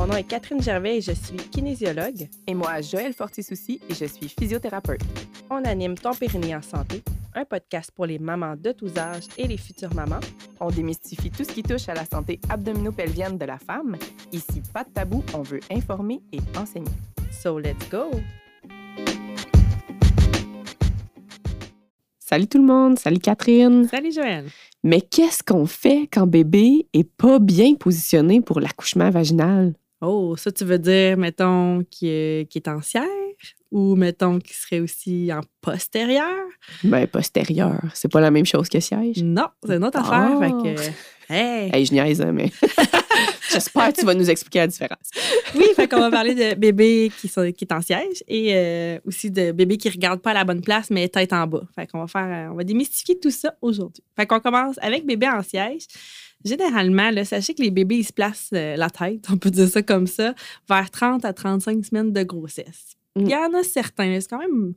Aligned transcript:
Mon 0.00 0.06
nom 0.06 0.16
est 0.16 0.24
Catherine 0.24 0.62
Gervais 0.62 0.96
et 0.96 1.00
je 1.02 1.12
suis 1.12 1.36
kinésiologue. 1.36 2.26
Et 2.46 2.54
moi, 2.54 2.80
Joël 2.80 3.12
Fortisouci 3.12 3.82
et 3.86 3.92
je 3.92 4.06
suis 4.06 4.30
physiothérapeute. 4.30 5.02
On 5.50 5.62
anime 5.62 5.94
Ton 5.94 6.14
Périnée 6.14 6.56
en 6.56 6.62
santé, 6.62 7.02
un 7.34 7.44
podcast 7.44 7.90
pour 7.94 8.06
les 8.06 8.18
mamans 8.18 8.54
de 8.56 8.72
tous 8.72 8.96
âges 8.96 9.26
et 9.36 9.46
les 9.46 9.58
futures 9.58 9.92
mamans. 9.92 10.20
On 10.58 10.70
démystifie 10.70 11.30
tout 11.30 11.44
ce 11.44 11.52
qui 11.52 11.62
touche 11.62 11.86
à 11.90 11.92
la 11.92 12.06
santé 12.06 12.40
abdominopelvienne 12.48 13.36
de 13.36 13.44
la 13.44 13.58
femme. 13.58 13.98
Ici, 14.32 14.62
pas 14.72 14.84
de 14.84 14.88
tabou, 14.88 15.22
on 15.34 15.42
veut 15.42 15.60
informer 15.70 16.22
et 16.32 16.40
enseigner. 16.56 16.88
So 17.30 17.58
let's 17.58 17.86
go! 17.90 18.10
Salut 22.18 22.46
tout 22.46 22.58
le 22.58 22.64
monde, 22.64 22.98
salut 22.98 23.18
Catherine. 23.18 23.86
Salut 23.86 24.12
Joël. 24.12 24.46
Mais 24.82 25.02
qu'est-ce 25.02 25.42
qu'on 25.42 25.66
fait 25.66 26.08
quand 26.10 26.26
bébé 26.26 26.86
est 26.94 27.04
pas 27.04 27.38
bien 27.38 27.74
positionné 27.74 28.40
pour 28.40 28.60
l'accouchement 28.60 29.10
vaginal? 29.10 29.74
Oh, 30.02 30.34
ça, 30.36 30.50
tu 30.50 30.64
veux 30.64 30.78
dire, 30.78 31.18
mettons, 31.18 31.84
qui 31.90 32.08
est, 32.08 32.50
qui 32.50 32.58
est 32.58 32.68
en 32.68 32.80
siège 32.80 33.04
ou, 33.70 33.94
mettons, 33.96 34.38
qui 34.38 34.54
serait 34.54 34.80
aussi 34.80 35.30
en 35.32 35.40
postérieur? 35.60 36.46
Ben, 36.82 37.06
postérieur, 37.06 37.80
c'est 37.94 38.10
pas 38.10 38.20
la 38.20 38.30
même 38.30 38.46
chose 38.46 38.68
que 38.68 38.80
siège. 38.80 39.22
Non, 39.22 39.46
c'est 39.64 39.76
une 39.76 39.84
autre 39.84 39.98
affaire. 39.98 40.32
Oh. 40.36 40.40
Fait 40.40 40.50
que, 40.50 41.32
hey. 41.32 41.70
Hey, 41.72 41.84
je 41.84 41.92
niaise, 41.92 42.20
hein, 42.20 42.32
mais 42.32 42.50
j'espère 43.52 43.92
que 43.92 44.00
tu 44.00 44.06
vas 44.06 44.14
nous 44.14 44.28
expliquer 44.30 44.60
la 44.60 44.66
différence. 44.66 45.10
Oui, 45.56 45.64
fait 45.74 45.88
qu'on 45.88 45.98
va 45.98 46.10
parler 46.12 46.34
de 46.36 46.54
bébé 46.54 47.10
qui, 47.20 47.26
sont, 47.26 47.50
qui 47.50 47.64
est 47.64 47.72
en 47.72 47.82
siège 47.82 48.22
et 48.28 48.54
euh, 48.54 49.00
aussi 49.04 49.32
de 49.32 49.50
bébé 49.50 49.78
qui 49.78 49.88
ne 49.88 49.92
regarde 49.92 50.20
pas 50.20 50.30
à 50.30 50.34
la 50.34 50.44
bonne 50.44 50.60
place, 50.60 50.90
mais 50.90 51.08
tête 51.08 51.32
en 51.32 51.48
bas. 51.48 51.62
Fait 51.74 51.88
qu'on 51.88 51.98
va 51.98 52.06
faire, 52.06 52.48
euh, 52.48 52.52
on 52.52 52.54
va 52.54 52.62
démystifier 52.62 53.18
tout 53.18 53.32
ça 53.32 53.54
aujourd'hui. 53.60 54.04
Fait 54.14 54.26
qu'on 54.26 54.38
commence 54.38 54.76
avec 54.80 55.04
bébé 55.04 55.28
en 55.28 55.42
siège. 55.42 55.86
Généralement, 56.44 57.10
là, 57.10 57.24
sachez 57.24 57.54
que 57.54 57.62
les 57.62 57.70
bébés, 57.70 57.98
ils 57.98 58.04
se 58.04 58.12
placent 58.12 58.50
euh, 58.54 58.76
la 58.76 58.90
tête, 58.90 59.26
on 59.30 59.36
peut 59.36 59.50
dire 59.50 59.68
ça 59.68 59.82
comme 59.82 60.06
ça, 60.06 60.34
vers 60.68 60.90
30 60.90 61.24
à 61.24 61.32
35 61.32 61.84
semaines 61.84 62.12
de 62.12 62.22
grossesse. 62.22 62.96
Mm. 63.16 63.20
Il 63.22 63.30
y 63.30 63.36
en 63.36 63.52
a 63.54 63.62
certains, 63.62 64.20
c'est 64.20 64.28
quand 64.28 64.38
même 64.38 64.74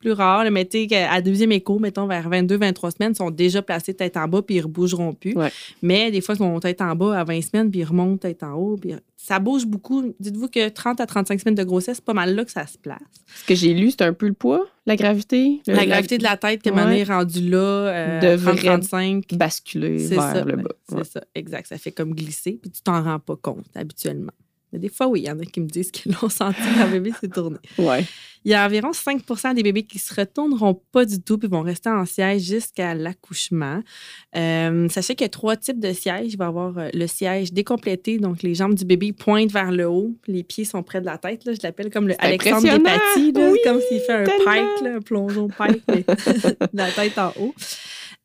plus 0.00 0.12
rare. 0.12 0.50
Mais 0.50 0.64
tu 0.64 0.80
sais, 0.80 0.86
qu'à 0.86 1.20
deuxième 1.20 1.52
écho, 1.52 1.78
mettons 1.78 2.06
vers 2.06 2.28
22-23 2.28 2.90
semaines, 2.96 3.12
ils 3.12 3.16
sont 3.16 3.30
déjà 3.30 3.62
placés 3.62 3.94
tête 3.94 4.16
en 4.16 4.26
bas 4.26 4.42
puis 4.42 4.56
ils 4.56 4.58
ne 4.58 4.64
rebougeront 4.64 5.12
plus. 5.14 5.36
Ouais. 5.36 5.50
Mais 5.82 6.10
des 6.10 6.20
fois, 6.20 6.34
ils 6.34 6.38
sont 6.38 6.58
tête 6.60 6.80
en 6.80 6.96
bas 6.96 7.20
à 7.20 7.24
20 7.24 7.40
semaines 7.42 7.70
puis 7.70 7.80
ils 7.80 7.84
remontent 7.84 8.16
tête 8.16 8.42
en 8.42 8.54
haut. 8.54 8.76
Puis 8.76 8.94
ça 9.16 9.38
bouge 9.38 9.66
beaucoup. 9.66 10.14
Dites-vous 10.18 10.48
que 10.48 10.68
30 10.70 11.00
à 11.00 11.06
35 11.06 11.40
semaines 11.40 11.54
de 11.54 11.62
grossesse, 11.64 11.96
c'est 11.96 12.04
pas 12.04 12.14
mal 12.14 12.34
là 12.34 12.44
que 12.44 12.50
ça 12.50 12.66
se 12.66 12.78
place. 12.78 12.98
Ce 13.34 13.44
que 13.46 13.54
j'ai 13.54 13.74
lu, 13.74 13.90
c'est 13.90 14.02
un 14.02 14.12
peu 14.14 14.26
le 14.26 14.32
poids, 14.34 14.66
la 14.86 14.96
gravité. 14.96 15.60
le- 15.66 15.74
La 15.74 15.86
gravité 15.86 16.16
de 16.18 16.22
la 16.24 16.36
tête, 16.36 16.62
que 16.62 16.70
Ouais. 16.70 17.00
est 17.00 17.04
rendue 17.04 17.48
là, 17.48 17.58
euh, 17.58 18.20
Devrait 18.20 18.56
30-35. 18.56 19.34
basculer 19.36 19.98
C'est 19.98 20.14
vers 20.14 20.22
ça. 20.32 20.44
le 20.44 20.56
bas. 20.56 20.70
C'est 20.88 20.94
Ouais. 20.96 21.04
ça, 21.04 21.22
exact. 21.34 21.66
Ça 21.66 21.76
fait 21.78 21.92
comme 21.92 22.14
glisser, 22.14 22.58
puis 22.60 22.70
tu 22.70 22.80
t'en 22.82 23.02
rends 23.02 23.18
pas 23.20 23.36
compte 23.36 23.66
habituellement. 23.74 24.32
Mais 24.72 24.78
des 24.78 24.88
fois, 24.88 25.08
oui, 25.08 25.22
il 25.22 25.26
y 25.26 25.30
en 25.30 25.38
a 25.38 25.44
qui 25.44 25.60
me 25.60 25.66
disent 25.66 25.90
qu'ils 25.90 26.12
l'ont 26.12 26.28
senti 26.28 26.60
quand 26.76 26.86
le 26.86 26.92
bébé 26.92 27.12
s'est 27.20 27.28
tourné. 27.28 27.58
Ouais. 27.78 28.04
Il 28.44 28.50
y 28.50 28.54
a 28.54 28.64
environ 28.64 28.92
5% 28.92 29.54
des 29.54 29.62
bébés 29.62 29.82
qui 29.82 29.98
se 29.98 30.14
retourneront 30.14 30.80
pas 30.92 31.04
du 31.04 31.20
tout 31.20 31.36
puis 31.36 31.48
vont 31.48 31.60
rester 31.60 31.90
en 31.90 32.06
siège 32.06 32.42
jusqu'à 32.42 32.94
l'accouchement. 32.94 33.82
Euh, 34.34 34.88
sachez 34.88 35.14
qu'il 35.14 35.24
y 35.24 35.26
a 35.26 35.30
trois 35.30 35.56
types 35.56 35.78
de 35.78 35.92
sièges. 35.92 36.32
Il 36.32 36.38
va 36.38 36.46
y 36.46 36.48
avoir 36.48 36.78
euh, 36.78 36.88
le 36.94 37.06
siège 37.06 37.52
décomplété, 37.52 38.18
donc 38.18 38.42
les 38.42 38.54
jambes 38.54 38.74
du 38.74 38.86
bébé 38.86 39.12
pointent 39.12 39.52
vers 39.52 39.70
le 39.70 39.86
haut, 39.86 40.14
les 40.26 40.42
pieds 40.42 40.64
sont 40.64 40.82
près 40.82 41.00
de 41.00 41.06
la 41.06 41.18
tête. 41.18 41.44
Là. 41.44 41.52
Je 41.52 41.58
l'appelle 41.62 41.90
comme 41.90 42.08
le 42.08 42.14
Alexandre! 42.18 42.62
Despatie. 42.62 43.32
Oui, 43.36 43.58
comme 43.62 43.80
s'il 43.88 44.00
fait 44.00 44.12
un 44.12 44.24
tellement! 44.24 44.44
pike, 44.44 44.84
là, 44.84 44.94
un 44.96 45.00
plongeon 45.00 45.48
pike, 45.48 45.82
mais 45.88 46.04
de 46.06 46.66
la 46.72 46.90
tête 46.92 47.18
en 47.18 47.32
haut. 47.38 47.54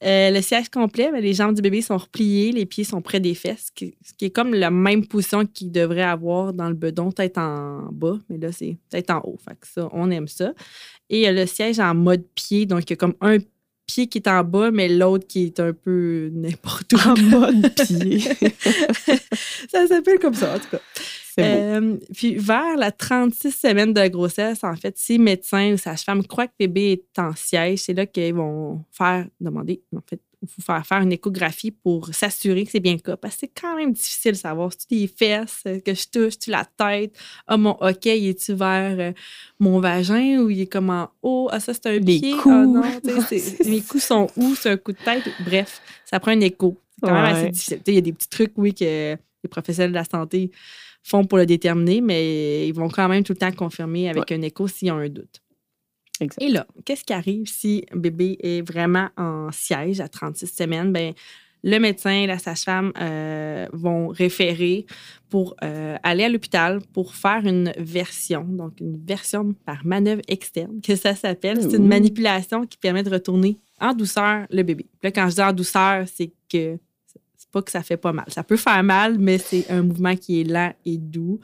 Euh, 0.04 0.30
le 0.30 0.42
siège 0.42 0.70
complet, 0.70 1.10
ben, 1.12 1.22
les 1.22 1.34
jambes 1.34 1.56
du 1.56 1.62
bébé 1.62 1.82
sont 1.82 1.98
repliées, 1.98 2.52
les 2.52 2.66
pieds 2.66 2.84
sont 2.84 3.02
près 3.02 3.20
des 3.20 3.34
fesses, 3.34 3.68
ce 3.68 3.72
qui, 3.72 3.96
ce 4.04 4.14
qui 4.14 4.26
est 4.26 4.30
comme 4.30 4.54
la 4.54 4.70
même 4.70 5.08
position 5.08 5.46
qu'il 5.46 5.72
devrait 5.72 6.04
avoir 6.04 6.54
dans 6.54 6.68
le 6.68 6.76
bedon, 6.76 7.12
tête 7.12 7.38
en 7.38 7.88
bas, 7.92 8.20
mais 8.30 8.38
là, 8.38 8.52
c'est 8.52 8.78
tête 8.90 9.10
en 9.10 9.22
haut. 9.24 9.38
Fait 9.44 9.56
que 9.56 9.68
ça, 9.68 9.88
on 9.94 10.12
aime 10.12 10.28
ça. 10.28 10.54
Et 11.10 11.28
a 11.28 11.32
le 11.32 11.46
siège 11.46 11.80
en 11.80 11.96
mode 11.96 12.26
pied, 12.36 12.66
donc 12.66 12.82
il 12.84 12.90
y 12.90 12.94
a 12.94 12.98
comme 12.98 13.16
un 13.22 13.38
pied 13.88 14.08
qui 14.08 14.18
est 14.18 14.28
en 14.28 14.44
bas, 14.44 14.70
mais 14.70 14.90
l'autre 14.90 15.28
qui 15.28 15.46
est 15.46 15.60
un 15.62 15.72
peu 15.72 16.30
n'importe 16.34 16.94
où. 16.94 16.98
En 17.08 17.18
mode 17.18 17.74
pied. 17.88 18.20
ça 19.70 19.88
s'appelle 19.88 20.20
comme 20.20 20.34
ça, 20.34 20.56
en 20.56 20.60
tout 20.60 20.70
cas. 20.72 20.82
Euh, 21.40 21.98
puis 22.14 22.36
vers 22.36 22.78
la 22.78 22.92
36 22.92 23.52
semaines 23.52 23.94
de 23.94 24.08
grossesse, 24.08 24.64
en 24.64 24.76
fait, 24.76 24.98
si 24.98 25.20
médecin 25.20 25.74
ou 25.74 25.78
sage-femme 25.78 26.26
croient 26.26 26.48
que 26.48 26.54
bébé 26.60 26.92
est 26.94 27.20
en 27.20 27.36
siège, 27.36 27.80
c'est 27.80 27.94
là 27.94 28.06
qu'ils 28.06 28.34
vont 28.34 28.84
faire 28.92 29.26
demander, 29.40 29.82
en 29.96 30.02
fait, 30.08 30.20
il 30.42 30.48
faut 30.48 30.62
faire 30.62 30.86
faire 30.86 31.02
une 31.02 31.12
échographie 31.12 31.72
pour 31.72 32.14
s'assurer 32.14 32.66
que 32.66 32.72
c'est 32.72 32.80
bien 32.80 32.94
le 32.94 33.00
cas. 33.00 33.18
Parce 33.18 33.34
que 33.36 33.40
c'est 33.42 33.52
quand 33.60 33.76
même 33.76 33.94
difficile 33.94 34.34
de 34.34 34.38
savoir 34.38 34.72
si 34.74 34.86
tu 34.88 34.96
les 34.96 35.08
fesses, 35.08 35.64
euh, 35.66 35.80
que 35.80 35.94
je 35.96 36.06
touche, 36.08 36.38
tu 36.38 36.52
la 36.52 36.66
tête. 36.78 37.18
Ah, 37.48 37.58
mon 37.58 37.72
OK, 37.72 38.06
il 38.06 38.28
est-tu 38.30 38.54
vers 38.54 38.96
euh, 39.00 39.12
mon 39.60 39.80
vagin 39.80 40.40
ou 40.42 40.50
il 40.52 40.62
est 40.62 40.68
comme 40.68 40.92
en 40.92 41.10
haut? 41.24 41.50
Ah, 41.52 41.60
ça, 41.60 41.74
c'est 41.74 41.88
un 41.88 41.94
Les 41.94 42.20
pied. 42.20 42.34
coups. 42.34 42.54
Ah 42.56 42.66
non, 42.66 42.84
mes 43.66 43.82
coups 43.82 44.04
sont 44.04 44.28
où? 44.36 44.54
C'est 44.56 44.70
un 44.70 44.78
coup 44.78 44.92
de 44.92 44.98
tête? 45.04 45.24
Bref, 45.44 45.82
ça 46.06 46.20
prend 46.20 46.32
un 46.32 46.42
écho. 46.42 46.80
C'est 47.00 47.08
quand 47.08 47.14
même 47.14 47.36
assez 47.36 47.50
difficile. 47.50 47.80
Il 47.88 47.96
y 47.96 47.98
a 47.98 48.02
des 48.02 48.14
petits 48.14 48.30
trucs, 48.30 48.54
oui, 48.58 48.74
que 48.74 48.84
les 49.16 49.50
professionnels 49.50 49.92
de 49.92 49.96
la 49.96 50.06
santé 50.06 50.52
font 51.06 51.24
pour 51.24 51.38
le 51.38 51.46
déterminer, 51.46 52.02
mais 52.02 52.68
ils 52.68 52.74
vont 52.74 52.90
quand 52.90 53.08
même 53.08 53.24
tout 53.24 53.34
le 53.34 53.38
temps 53.38 53.52
confirmer 53.52 54.10
avec 54.10 54.32
un 54.32 54.42
écho 54.42 54.68
s'il 54.68 54.88
y 54.88 54.92
a 54.92 54.96
un 54.96 55.08
doute. 55.08 55.42
Exact. 56.20 56.42
Et 56.42 56.50
là, 56.50 56.66
qu'est-ce 56.84 57.04
qui 57.04 57.14
arrive 57.14 57.46
si 57.46 57.86
un 57.94 57.98
bébé 57.98 58.38
est 58.42 58.62
vraiment 58.68 59.10
en 59.16 59.52
siège 59.52 60.00
à 60.00 60.08
36 60.08 60.48
semaines? 60.48 60.92
Ben, 60.92 61.14
le 61.64 61.78
médecin 61.80 62.12
et 62.12 62.28
la 62.28 62.40
sage-femme 62.40 62.92
euh, 63.00 63.68
vont 63.74 64.08
référer 64.08 64.86
pour 65.30 65.56
euh, 65.64 65.98
aller 66.04 66.24
à 66.24 66.30
l'hôpital 66.30 66.80
pour 66.94 67.16
faire 67.16 67.46
une 67.46 67.72
version, 67.78 68.44
donc 68.44 68.80
une 68.80 68.98
version 68.98 69.54
par 69.66 69.86
manœuvre 69.86 70.22
externe, 70.28 70.80
que 70.82 70.96
ça 70.96 71.16
s'appelle. 71.16 71.62
C'est 71.62 71.78
une 71.78 71.88
manipulation 71.88 72.66
qui 72.66 72.78
permet 72.78 73.04
de 73.04 73.10
retourner 73.10 73.58
en 73.80 73.94
douceur 73.94 74.46
le 74.50 74.64
bébé. 74.64 74.88
Là, 75.04 75.12
quand 75.12 75.30
je 75.30 75.36
dis 75.36 75.42
en 75.42 75.54
douceur, 75.54 76.06
c'est 76.08 76.32
que 76.52 76.78
pas 77.56 77.62
que 77.62 77.72
ça 77.72 77.84
fait 77.84 77.96
pas 77.96 78.12
mal. 78.12 78.26
Ça 78.28 78.44
peut 78.44 78.58
faire 78.58 78.84
mal, 78.84 79.18
mais 79.18 79.38
c'est 79.38 79.72
un 79.72 79.82
mouvement 79.82 80.18
qui 80.18 80.42
est 80.42 80.44
lent 80.44 80.74
et 80.84 80.98
doux. 80.98 81.40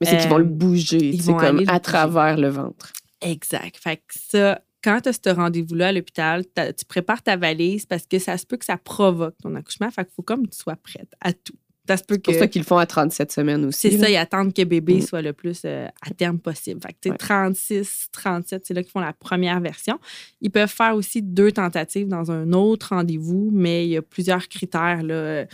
Mais 0.00 0.08
c'est 0.08 0.18
qu'ils 0.18 0.28
vont 0.28 0.34
euh, 0.34 0.40
le 0.40 0.46
bouger, 0.46 1.10
ils 1.10 1.22
c'est 1.22 1.32
comme 1.32 1.60
à 1.60 1.64
bouger. 1.64 1.80
travers 1.80 2.36
le 2.36 2.48
ventre. 2.48 2.92
Exact. 3.20 3.76
Fait 3.76 3.98
que 3.98 4.02
ça, 4.14 4.60
quand 4.82 5.00
tu 5.00 5.10
as 5.10 5.12
ce 5.12 5.30
rendez-vous-là 5.30 5.88
à 5.88 5.92
l'hôpital, 5.92 6.44
tu 6.76 6.84
prépares 6.86 7.22
ta 7.22 7.36
valise 7.36 7.86
parce 7.86 8.04
que 8.04 8.18
ça 8.18 8.36
se 8.36 8.44
peut 8.46 8.56
que 8.56 8.64
ça 8.64 8.76
provoque 8.76 9.36
ton 9.40 9.54
accouchement. 9.54 9.88
Fait 9.92 10.04
qu'il 10.04 10.14
faut 10.14 10.22
comme 10.22 10.48
tu 10.48 10.58
sois 10.58 10.74
prête 10.74 11.12
à 11.20 11.32
tout. 11.32 11.54
Ça 11.86 11.96
se 11.98 12.02
peut 12.02 12.14
C'est 12.14 12.22
pour 12.22 12.34
ça 12.34 12.48
qu'ils 12.48 12.62
le 12.62 12.66
font 12.66 12.78
à 12.78 12.86
37 12.86 13.30
semaines 13.30 13.64
aussi. 13.66 13.90
C'est 13.90 13.98
ça, 13.98 14.08
ils 14.08 14.16
attendent 14.16 14.54
que 14.54 14.62
bébé 14.62 14.94
Mm. 14.96 15.00
soit 15.02 15.20
le 15.22 15.32
plus 15.34 15.62
euh, 15.66 15.86
à 16.00 16.10
terme 16.14 16.38
possible. 16.38 16.80
Fait 16.80 16.92
que, 16.94 16.98
tu 17.02 17.08
sais, 17.08 17.10
Ouais. 17.10 17.16
36, 17.18 18.06
37, 18.12 18.64
c'est 18.66 18.72
là 18.74 18.82
qu'ils 18.82 18.90
font 18.92 19.00
la 19.00 19.12
première 19.12 19.60
version. 19.60 19.98
Ils 20.40 20.50
peuvent 20.50 20.70
faire 20.70 20.94
aussi 20.96 21.20
deux 21.20 21.52
tentatives 21.52 22.08
dans 22.08 22.30
un 22.30 22.52
autre 22.52 22.88
rendez-vous, 22.94 23.50
mais 23.52 23.86
il 23.86 23.90
y 23.90 23.96
a 23.98 24.02
plusieurs 24.02 24.48
critères 24.48 25.02
là, 25.02 25.14
euh, 25.14 25.44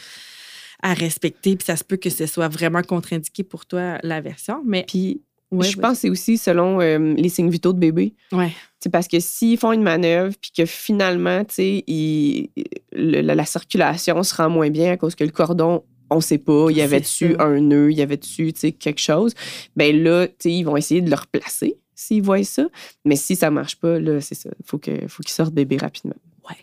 à 0.82 0.94
respecter. 0.94 1.56
Puis 1.56 1.64
ça 1.66 1.76
se 1.76 1.82
peut 1.84 1.96
que 1.96 2.10
ce 2.10 2.26
soit 2.26 2.48
vraiment 2.48 2.82
contre-indiqué 2.82 3.42
pour 3.42 3.66
toi, 3.66 3.98
la 4.02 4.20
version. 4.20 4.62
Mais 4.64 4.84
Puis 4.86 5.22
ouais, 5.50 5.66
je 5.66 5.76
pense 5.78 5.94
que 5.94 5.98
c'est 6.02 6.10
aussi 6.10 6.38
selon 6.38 6.80
euh, 6.80 7.14
les 7.14 7.28
signes 7.28 7.50
vitaux 7.50 7.72
de 7.72 7.78
bébé. 7.80 8.14
Ouais. 8.32 8.52
C'est 8.78 8.88
parce 8.90 9.08
que 9.08 9.20
s'ils 9.20 9.58
font 9.58 9.72
une 9.72 9.82
manœuvre 9.82 10.34
puis 10.40 10.52
que 10.56 10.64
finalement, 10.64 11.44
tu 11.44 11.54
sais, 11.54 11.84
ils- 11.86 12.50
le- 12.92 13.20
la, 13.20 13.34
la 13.34 13.44
circulation 13.44 14.22
se 14.22 14.34
rend 14.34 14.48
moins 14.48 14.70
bien 14.70 14.92
à 14.92 14.96
cause 14.96 15.14
que 15.14 15.24
le 15.24 15.30
cordon, 15.30 15.84
on 16.10 16.20
sait 16.20 16.38
pas, 16.38 16.66
il 16.70 16.76
y 16.76 16.82
avait 16.82 16.96
C'est 16.98 17.00
dessus 17.28 17.34
ça. 17.38 17.44
un 17.44 17.60
nœud, 17.60 17.90
il 17.92 17.98
y 17.98 18.02
avait 18.02 18.16
dessus, 18.16 18.52
tu 18.52 18.60
sais, 18.60 18.72
quelque 18.72 19.00
chose? 19.00 19.34
Ben 19.76 20.02
là, 20.02 20.26
ils 20.44 20.62
vont 20.64 20.76
essayer 20.76 21.00
de 21.00 21.10
le 21.10 21.16
replacer 21.16 21.76
s'ils 21.94 22.22
voient 22.22 22.42
ça. 22.44 22.66
Mais 23.04 23.16
si 23.16 23.36
ça 23.36 23.50
marche 23.50 23.76
pas, 23.76 23.98
là, 23.98 24.20
c'est 24.20 24.34
ça. 24.34 24.50
Faut 24.64 24.78
que, 24.78 24.90
faut 25.08 25.22
qu'ils 25.22 25.32
sortent 25.32 25.54
bébé 25.54 25.76
rapidement. 25.76 26.16
ouais. 26.48 26.56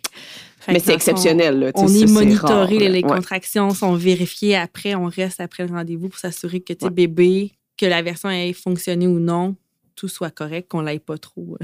Mais 0.69 0.79
c'est 0.79 0.93
exceptionnel, 0.93 1.59
là. 1.59 1.71
On 1.75 1.87
est 1.87 2.11
monitoré, 2.11 2.77
les, 2.77 2.89
là. 2.89 2.89
les 2.89 3.03
Ouais. 3.03 3.09
contractions 3.15 3.69
sont 3.69 3.93
vérifiées 3.95 4.55
après, 4.57 4.95
on 4.95 5.05
reste 5.05 5.39
après 5.39 5.65
le 5.65 5.73
rendez-vous 5.73 6.09
pour 6.09 6.19
s'assurer 6.19 6.59
que 6.59 6.73
Ouais. 6.83 6.89
bébé, 6.89 7.51
que 7.77 7.85
la 7.85 8.01
version 8.01 8.29
ait 8.29 8.51
fonctionné 8.51 9.07
ou 9.07 9.19
non, 9.19 9.55
tout 9.97 10.07
soit 10.07 10.29
correct, 10.29 10.69
qu'on 10.69 10.79
l'aille 10.81 10.99
pas 10.99 11.17
trop 11.17 11.57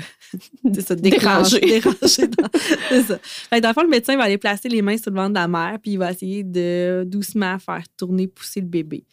euh, 0.66 0.74
ça, 0.86 0.96
déranger. 0.96 1.62
Déranger. 1.62 2.28
dans- 2.28 2.50
c'est 2.90 3.04
ça. 3.04 3.18
Fait 3.22 3.58
que 3.58 3.62
dans 3.62 3.70
le 3.70 3.74
fond, 3.74 3.84
le 3.84 3.90
médecin 3.90 4.18
va 4.18 4.24
aller 4.24 4.38
placer 4.38 4.68
les 4.68 4.82
mains 4.82 4.98
sur 4.98 5.12
le 5.12 5.16
ventre 5.16 5.30
de 5.30 5.36
la 5.36 5.48
mère, 5.48 5.78
puis 5.82 5.92
il 5.92 5.98
va 5.98 6.12
essayer 6.12 6.44
de 6.44 7.04
doucement 7.08 7.58
faire 7.60 7.84
tourner, 7.96 8.28
pousser 8.28 8.60
le 8.60 8.68
bébé. 8.68 9.06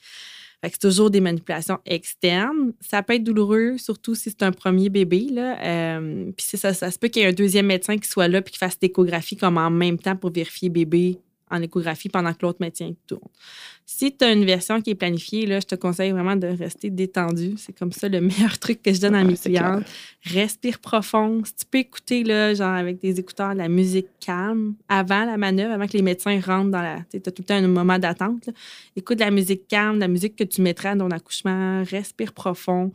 Fait 0.62 0.69
que 0.69 0.76
c'est 0.81 0.88
toujours 0.88 1.11
des 1.11 1.20
manipulations 1.20 1.78
externes. 1.87 2.72
Ça 2.81 3.02
peut 3.02 3.14
être 3.14 3.25
douloureux, 3.25 3.78
surtout 3.78 4.14
si 4.14 4.28
c'est 4.31 4.43
un 4.43 4.52
premier 4.52 4.90
bébé. 4.90 5.28
Là. 5.31 5.58
Euh, 5.62 6.31
puis 6.37 6.44
ça, 6.58 6.75
ça 6.75 6.90
se 6.90 6.99
peut 6.99 7.08
qu'il 7.08 7.22
y 7.22 7.25
ait 7.25 7.28
un 7.28 7.32
deuxième 7.32 7.64
médecin 7.67 7.96
qui 7.96 8.08
soit 8.08 8.28
là 8.28 8.43
puis 8.43 8.52
qui 8.52 8.58
fasse 8.58 8.76
l'échographie 8.82 9.37
comme 9.37 9.56
en 9.56 9.70
même 9.70 9.99
temps 9.99 10.17
pour 10.17 10.31
vérifier 10.31 10.69
bébé 10.69 11.19
en 11.50 11.61
échographie 11.62 12.08
pendant 12.08 12.32
que 12.32 12.38
l'autre 12.43 12.58
médecin 12.61 12.93
tourne. 13.06 13.29
Si 13.85 14.17
tu 14.17 14.25
as 14.25 14.32
une 14.32 14.44
version 14.44 14.81
qui 14.81 14.91
est 14.91 14.94
planifiée, 14.94 15.47
là, 15.47 15.58
je 15.58 15.67
te 15.67 15.75
conseille 15.75 16.12
vraiment 16.12 16.37
de 16.37 16.47
rester 16.47 16.91
détendu. 16.91 17.55
C'est 17.56 17.76
comme 17.76 17.91
ça 17.91 18.08
le 18.08 18.20
meilleur 18.20 18.58
truc 18.58 18.82
que 18.82 18.93
je 18.93 19.00
donne 19.00 19.17
à 19.17 19.25
mes 19.25 19.37
clients. 19.37 19.81
Respire 20.25 20.79
profond. 20.79 21.43
Si 21.44 21.55
tu 21.55 21.67
peux 21.67 21.79
écouter, 21.79 22.23
là, 22.23 22.55
genre 22.55 22.75
avec 22.75 23.00
des 23.00 23.19
écouteurs, 23.19 23.52
de 23.52 23.58
la 23.58 23.69
musique 23.69 24.06
calme 24.20 24.75
avant 24.88 25.25
la 25.25 25.37
manœuvre, 25.37 25.75
avant 25.75 25.87
que 25.87 25.97
les 25.97 26.02
médecins 26.02 26.41
rentrent 26.41 26.70
dans 26.70 26.82
la. 26.82 26.99
Tu 27.11 27.17
as 27.17 27.32
tout 27.32 27.43
le 27.43 27.44
temps 27.44 27.55
un 27.55 27.67
moment 27.67 27.99
d'attente. 27.99 28.49
Écoute 28.94 29.19
de 29.19 29.25
la 29.25 29.31
musique 29.31 29.67
calme, 29.67 29.96
de 29.96 30.00
la 30.00 30.08
musique 30.08 30.37
que 30.37 30.44
tu 30.44 30.62
mettrais 30.62 30.94
dans 30.94 31.08
ton 31.08 31.17
accouchement. 31.17 31.82
Respire 31.82 32.32
profond. 32.32 32.93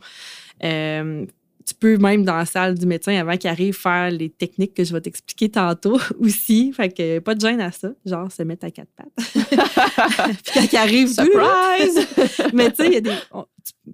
Euh, 0.64 1.26
tu 1.66 1.74
peux 1.74 1.96
même 1.96 2.24
dans 2.24 2.36
la 2.36 2.46
salle 2.46 2.78
du 2.78 2.86
médecin 2.86 3.16
avant 3.16 3.36
qu'il 3.36 3.50
arrive 3.50 3.74
faire 3.74 4.10
les 4.10 4.30
techniques 4.30 4.72
que 4.72 4.84
je 4.84 4.92
vais 4.92 5.00
t'expliquer 5.00 5.48
tantôt 5.48 5.98
aussi. 6.20 6.72
Fait 6.72 6.88
que 6.88 7.18
pas 7.18 7.34
de 7.34 7.40
gêne 7.40 7.60
à 7.60 7.72
ça. 7.72 7.90
Genre 8.04 8.30
se 8.30 8.42
mettre 8.44 8.66
à 8.66 8.70
quatre 8.70 8.90
pattes. 8.96 9.12
Puis 10.44 10.52
quand 10.54 10.72
il 10.72 10.76
arrive, 10.76 11.08
surprise! 11.08 12.06
mais 12.54 12.70
tu 12.70 12.76
sais, 12.76 12.86
il 12.86 12.92
y 12.92 12.96
a 12.96 13.00
des. 13.00 13.12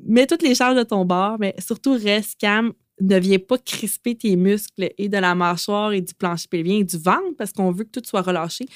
mets 0.06 0.26
toutes 0.26 0.42
les 0.42 0.54
charges 0.54 0.76
de 0.76 0.82
ton 0.82 1.04
bord, 1.06 1.36
mais 1.40 1.54
surtout 1.58 1.94
reste 1.94 2.38
calme. 2.38 2.72
Ne 3.00 3.18
viens 3.18 3.38
pas 3.38 3.56
crisper 3.58 4.14
tes 4.14 4.36
muscles 4.36 4.90
et 4.98 5.08
de 5.08 5.16
la 5.16 5.34
mâchoire 5.34 5.92
et 5.92 6.02
du 6.02 6.14
plancher 6.14 6.46
pelvien 6.48 6.78
et 6.78 6.84
du 6.84 6.98
ventre 6.98 7.34
parce 7.38 7.52
qu'on 7.52 7.72
veut 7.72 7.84
que 7.84 7.90
tout 7.90 8.02
soit 8.04 8.20
relâché 8.20 8.66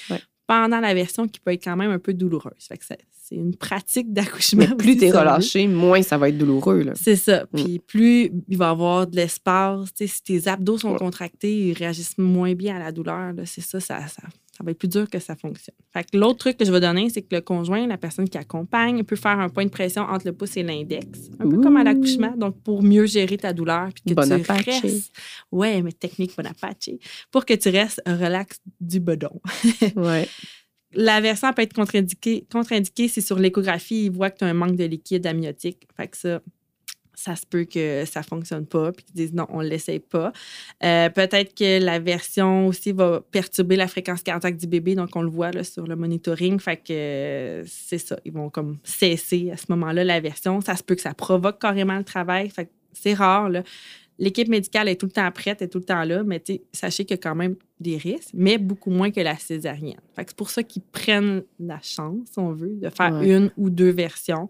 pendant 0.47 0.79
la 0.79 0.93
version 0.93 1.27
qui 1.27 1.39
peut 1.39 1.51
être 1.51 1.63
quand 1.63 1.77
même 1.77 1.91
un 1.91 1.99
peu 1.99 2.13
douloureuse. 2.13 2.65
Fait 2.67 2.77
que 2.77 2.83
c'est 3.27 3.35
une 3.35 3.55
pratique 3.55 4.13
d'accouchement. 4.13 4.65
Mais 4.69 4.75
plus 4.75 4.97
tu 4.97 5.05
es 5.05 5.11
relâché, 5.11 5.67
moins 5.67 6.01
ça 6.01 6.17
va 6.17 6.29
être 6.29 6.37
douloureux. 6.37 6.85
C'est 6.95 7.15
ça. 7.15 7.43
Mm. 7.43 7.47
Puis 7.55 7.79
plus 7.79 8.31
il 8.47 8.57
va 8.57 8.67
y 8.67 8.69
avoir 8.69 9.07
de 9.07 9.15
l'espace. 9.15 9.89
Si 9.95 10.23
tes 10.23 10.47
abdos 10.47 10.77
sont 10.77 10.95
contractés, 10.95 11.69
ils 11.69 11.73
réagissent 11.73 12.17
moins 12.17 12.53
bien 12.53 12.77
à 12.77 12.79
la 12.79 12.91
douleur. 12.91 13.33
C'est 13.45 13.61
ça, 13.61 13.79
ça, 13.79 14.07
ça, 14.07 14.23
ça 14.57 14.63
va 14.63 14.71
être 14.71 14.79
plus 14.79 14.87
dur 14.87 15.09
que 15.09 15.19
ça 15.19 15.35
fonctionne. 15.35 15.75
Fait 15.93 16.03
que 16.03 16.17
l'autre 16.17 16.39
truc 16.39 16.57
que 16.57 16.65
je 16.65 16.71
vais 16.71 16.79
donner, 16.79 17.09
c'est 17.09 17.21
que 17.21 17.35
le 17.35 17.41
conjoint, 17.41 17.85
la 17.85 17.97
personne 17.97 18.29
qui 18.29 18.37
accompagne, 18.37 19.03
peut 19.03 19.15
faire 19.15 19.39
un 19.39 19.49
point 19.49 19.65
de 19.65 19.69
pression 19.69 20.03
entre 20.03 20.25
le 20.25 20.33
pouce 20.33 20.55
et 20.57 20.63
l'index, 20.63 21.29
un 21.39 21.49
peu 21.49 21.59
comme 21.59 21.77
à 21.77 21.83
l'accouchement, 21.83 22.33
donc 22.35 22.61
pour 22.63 22.81
mieux 22.81 23.05
gérer 23.05 23.37
ta 23.37 23.53
douleur 23.53 23.89
puis 23.93 24.15
que 24.15 24.23
tu 24.23 24.69
restes. 24.69 25.11
Ouais, 25.51 25.81
mais 25.81 25.91
technique 25.91 26.35
Bonaparte. 26.35 26.89
Pour 27.31 27.45
que 27.45 27.53
tu 27.53 27.69
restes 27.69 28.01
relax 28.05 28.59
du 28.79 28.99
bedon. 28.99 29.41
ouais. 29.95 30.27
La 30.93 31.19
version 31.21 31.51
peut 31.53 31.61
être 31.61 31.73
contre-indiquée, 31.73 32.45
contre-indiquée 32.51 33.07
si 33.07 33.21
sur 33.21 33.39
l'échographie, 33.39 34.05
il 34.05 34.11
voit 34.11 34.29
que 34.29 34.39
tu 34.39 34.45
as 34.45 34.47
un 34.47 34.53
manque 34.53 34.75
de 34.75 34.85
liquide 34.85 35.25
amniotique. 35.27 35.87
Fait 35.95 36.07
que 36.07 36.17
ça, 36.17 36.41
ça 37.17 37.35
se 37.35 37.45
peut 37.45 37.65
que 37.65 38.05
ça 38.05 38.19
ne 38.19 38.25
fonctionne 38.25 38.65
pas, 38.67 38.91
puis 38.91 39.03
qu'ils 39.03 39.15
disent 39.15 39.33
non, 39.33 39.47
on 39.49 39.63
ne 39.63 39.67
l'essaye 39.67 39.99
pas. 39.99 40.31
Euh, 40.83 41.09
peut-être 41.09 41.55
que 41.55 41.83
la 41.83 41.99
version 41.99 42.67
aussi 42.67 42.91
va 42.91 43.21
perturber 43.31 43.75
la 43.75 43.87
fréquence 43.87 44.21
cardiaque 44.21 44.55
du 44.55 44.67
bébé, 44.67 44.93
donc 44.93 45.15
on 45.15 45.23
le 45.23 45.29
voit 45.29 45.51
sur 45.63 45.87
le 45.87 45.95
monitoring. 45.95 46.59
Fait 46.59 46.77
que 46.77 47.63
c'est 47.65 47.97
ça, 47.97 48.19
ils 48.23 48.31
vont 48.31 48.49
comme 48.49 48.77
cesser 48.83 49.49
à 49.51 49.57
ce 49.57 49.65
moment-là 49.69 50.03
la 50.03 50.19
version. 50.19 50.61
Ça 50.61 50.75
se 50.75 50.83
peut 50.83 50.95
que 50.95 51.01
ça 51.01 51.15
provoque 51.15 51.59
carrément 51.59 51.97
le 51.97 52.03
travail. 52.03 52.49
Fait 52.49 52.65
que 52.65 52.71
c'est 52.93 53.15
rare. 53.15 53.49
L'équipe 54.19 54.47
médicale 54.47 54.87
est 54.89 54.95
tout 54.95 55.05
le 55.05 55.11
temps 55.11 55.31
prête, 55.31 55.61
est 55.61 55.67
tout 55.67 55.77
le 55.77 55.83
temps 55.83 56.03
là, 56.03 56.23
mais 56.23 56.41
sachez 56.73 57.05
qu'il 57.05 57.15
y 57.15 57.19
a 57.19 57.21
quand 57.21 57.35
même 57.35 57.55
des 57.79 57.97
risques, 57.97 58.31
mais 58.33 58.57
beaucoup 58.57 58.89
moins 58.89 59.11
que 59.11 59.21
la 59.21 59.37
césarienne. 59.37 59.99
c'est 60.17 60.35
pour 60.35 60.49
ça 60.49 60.63
qu'ils 60.63 60.81
prennent 60.81 61.43
la 61.59 61.79
chance, 61.81 62.29
on 62.37 62.51
veut, 62.51 62.75
de 62.81 62.89
faire 62.89 63.21
une 63.21 63.51
ou 63.57 63.69
deux 63.69 63.91
versions. 63.91 64.49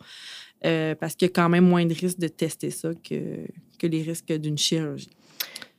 Euh, 0.65 0.95
parce 0.95 1.15
qu'il 1.15 1.27
y 1.27 1.31
a 1.31 1.33
quand 1.33 1.49
même 1.49 1.67
moins 1.67 1.85
de 1.85 1.93
risques 1.93 2.17
de 2.17 2.27
tester 2.27 2.71
ça 2.71 2.89
que, 3.07 3.45
que 3.77 3.85
les 3.85 4.01
risques 4.01 4.33
d'une 4.33 4.57
chirurgie. 4.57 5.11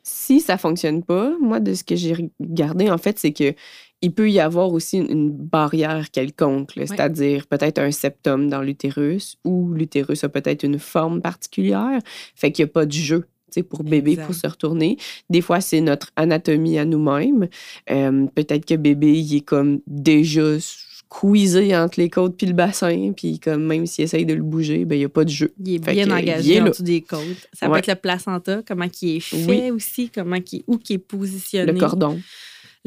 Si 0.05 0.40
ça 0.40 0.56
fonctionne 0.56 1.02
pas, 1.02 1.37
moi, 1.40 1.58
de 1.58 1.75
ce 1.75 1.82
que 1.82 1.96
j'ai 1.96 2.14
regardé, 2.40 2.88
en 2.88 2.99
fait, 2.99 3.19
c'est 3.19 3.32
que 3.32 3.55
il 4.00 4.14
peut 4.14 4.31
y 4.31 4.38
avoir 4.38 4.73
aussi 4.73 4.99
une 4.99 5.32
barrière 5.32 6.12
quelconque, 6.12 6.70
c'est-à-dire 6.76 7.49
peut-être 7.49 7.79
un 7.79 7.90
septum 7.90 8.49
dans 8.49 8.62
l'utérus 8.62 9.37
ou 9.44 9.73
l'utérus 9.75 10.23
a 10.23 10.29
peut-être 10.29 10.62
une 10.62 10.79
forme 10.79 11.20
particulière, 11.20 11.99
fait 12.37 12.52
qu'il 12.52 12.64
n'y 12.64 12.70
a 12.70 12.73
pas 12.73 12.87
de 12.87 12.93
jeu 12.93 13.26
pour 13.68 13.84
bébé 13.84 14.16
pour 14.16 14.34
se 14.34 14.46
retourner. 14.46 14.96
Des 15.30 15.40
fois, 15.40 15.60
c'est 15.60 15.80
notre 15.80 16.10
anatomie 16.16 16.78
à 16.78 16.84
nous-mêmes. 16.84 17.48
Euh, 17.90 18.26
peut-être 18.34 18.66
que 18.66 18.74
bébé, 18.74 19.18
il 19.18 19.36
est 19.36 19.40
comme 19.40 19.80
déjà 19.86 20.58
squeezé 20.60 21.74
entre 21.76 22.00
les 22.00 22.10
côtes 22.10 22.36
puis 22.36 22.46
le 22.46 22.52
bassin, 22.52 23.12
puis 23.16 23.38
comme 23.38 23.64
même 23.64 23.86
s'il 23.86 24.04
essaye 24.04 24.26
de 24.26 24.34
le 24.34 24.42
bouger, 24.42 24.84
ben 24.84 24.96
il 24.96 25.00
n'y 25.00 25.04
a 25.04 25.08
pas 25.08 25.24
de 25.24 25.30
jeu. 25.30 25.52
Il 25.64 25.74
est 25.74 25.78
bien 25.78 26.10
engagé 26.10 26.60
en 26.60 26.66
dessous 26.66 26.82
des 26.82 27.00
côtes. 27.00 27.48
Ça 27.52 27.68
peut 27.68 27.78
être 27.78 27.86
le 27.86 27.94
placenta, 27.94 28.62
comment 28.66 28.86
il 29.02 29.16
est 29.16 29.20
fait 29.20 29.70
aussi, 29.70 30.10
comment 30.10 30.40
qui 30.40 30.64
où 30.66 30.76
qui 30.76 30.94
est 30.94 30.98
positionné. 30.98 31.72
Le 31.72 31.78
cordon. 31.78 32.20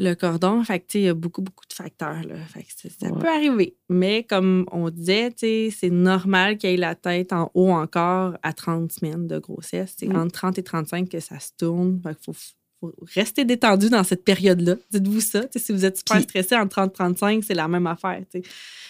Le 0.02 0.14
cordon, 0.14 0.64
fait 0.64 0.84
il 0.94 1.00
y 1.02 1.08
a 1.08 1.14
beaucoup, 1.14 1.42
beaucoup 1.42 1.64
de 1.68 1.72
facteurs. 1.72 2.24
Là. 2.24 2.34
Fait 2.52 2.66
ça 2.90 3.08
peut 3.10 3.28
arriver. 3.28 3.76
Mais 3.88 4.24
comme 4.24 4.66
on 4.72 4.90
disait, 4.90 5.32
c'est 5.36 5.90
normal 5.90 6.58
qu'il 6.58 6.70
ait 6.70 6.76
la 6.76 6.96
tête 6.96 7.32
en 7.32 7.52
haut 7.54 7.70
encore 7.70 8.36
à 8.42 8.52
30 8.52 8.90
semaines 8.90 9.28
de 9.28 9.38
grossesse. 9.38 9.94
C'est 9.96 10.12
entre 10.12 10.32
30 10.32 10.58
et 10.58 10.62
35 10.64 11.08
que 11.08 11.20
ça 11.20 11.38
se 11.38 11.50
tourne. 11.56 12.00
Fait 12.02 12.16
faut 12.20 12.34
rester 13.14 13.44
détendu 13.44 13.90
dans 13.90 14.02
cette 14.02 14.24
période-là. 14.24 14.74
Dites-vous 14.90 15.20
ça. 15.20 15.42
si 15.54 15.72
vous 15.72 15.84
êtes 15.84 15.98
super 15.98 16.20
stressé 16.20 16.56
en 16.56 16.66
30-35, 16.66 17.42
c'est 17.42 17.54
la 17.54 17.68
même 17.68 17.86
affaire. 17.86 18.20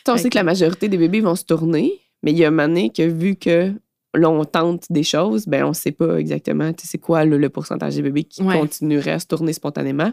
On 0.08 0.16
sait 0.16 0.30
que 0.30 0.38
la 0.38 0.44
majorité 0.44 0.88
des 0.88 0.96
bébés 0.96 1.20
vont 1.20 1.36
se 1.36 1.44
tourner, 1.44 1.92
mais 2.22 2.32
il 2.32 2.38
y 2.38 2.44
a 2.46 2.48
un 2.48 2.50
moment 2.50 2.68
donné 2.68 2.90
que 2.90 3.02
vu 3.02 3.36
que 3.36 3.74
l'on 4.14 4.44
tente 4.44 4.86
des 4.90 5.02
choses, 5.02 5.46
ben 5.46 5.64
on 5.64 5.70
ne 5.70 5.74
sait 5.74 5.92
pas 5.92 6.16
exactement 6.18 6.72
c'est 6.82 6.98
quoi 6.98 7.24
le, 7.24 7.48
pourcentage 7.48 7.96
des 7.96 8.02
bébés 8.02 8.24
qui 8.24 8.42
continueraient 8.42 9.12
à 9.12 9.18
se 9.18 9.26
tourner 9.26 9.52
spontanément. 9.52 10.12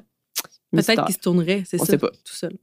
Peut-être 0.72 1.06
qu'ils 1.06 1.16
se 1.16 1.20
tourneraient, 1.20 1.64
c'est 1.66 1.78
ça. 1.78 1.98
Tout 1.98 2.10
seul. 2.26 2.58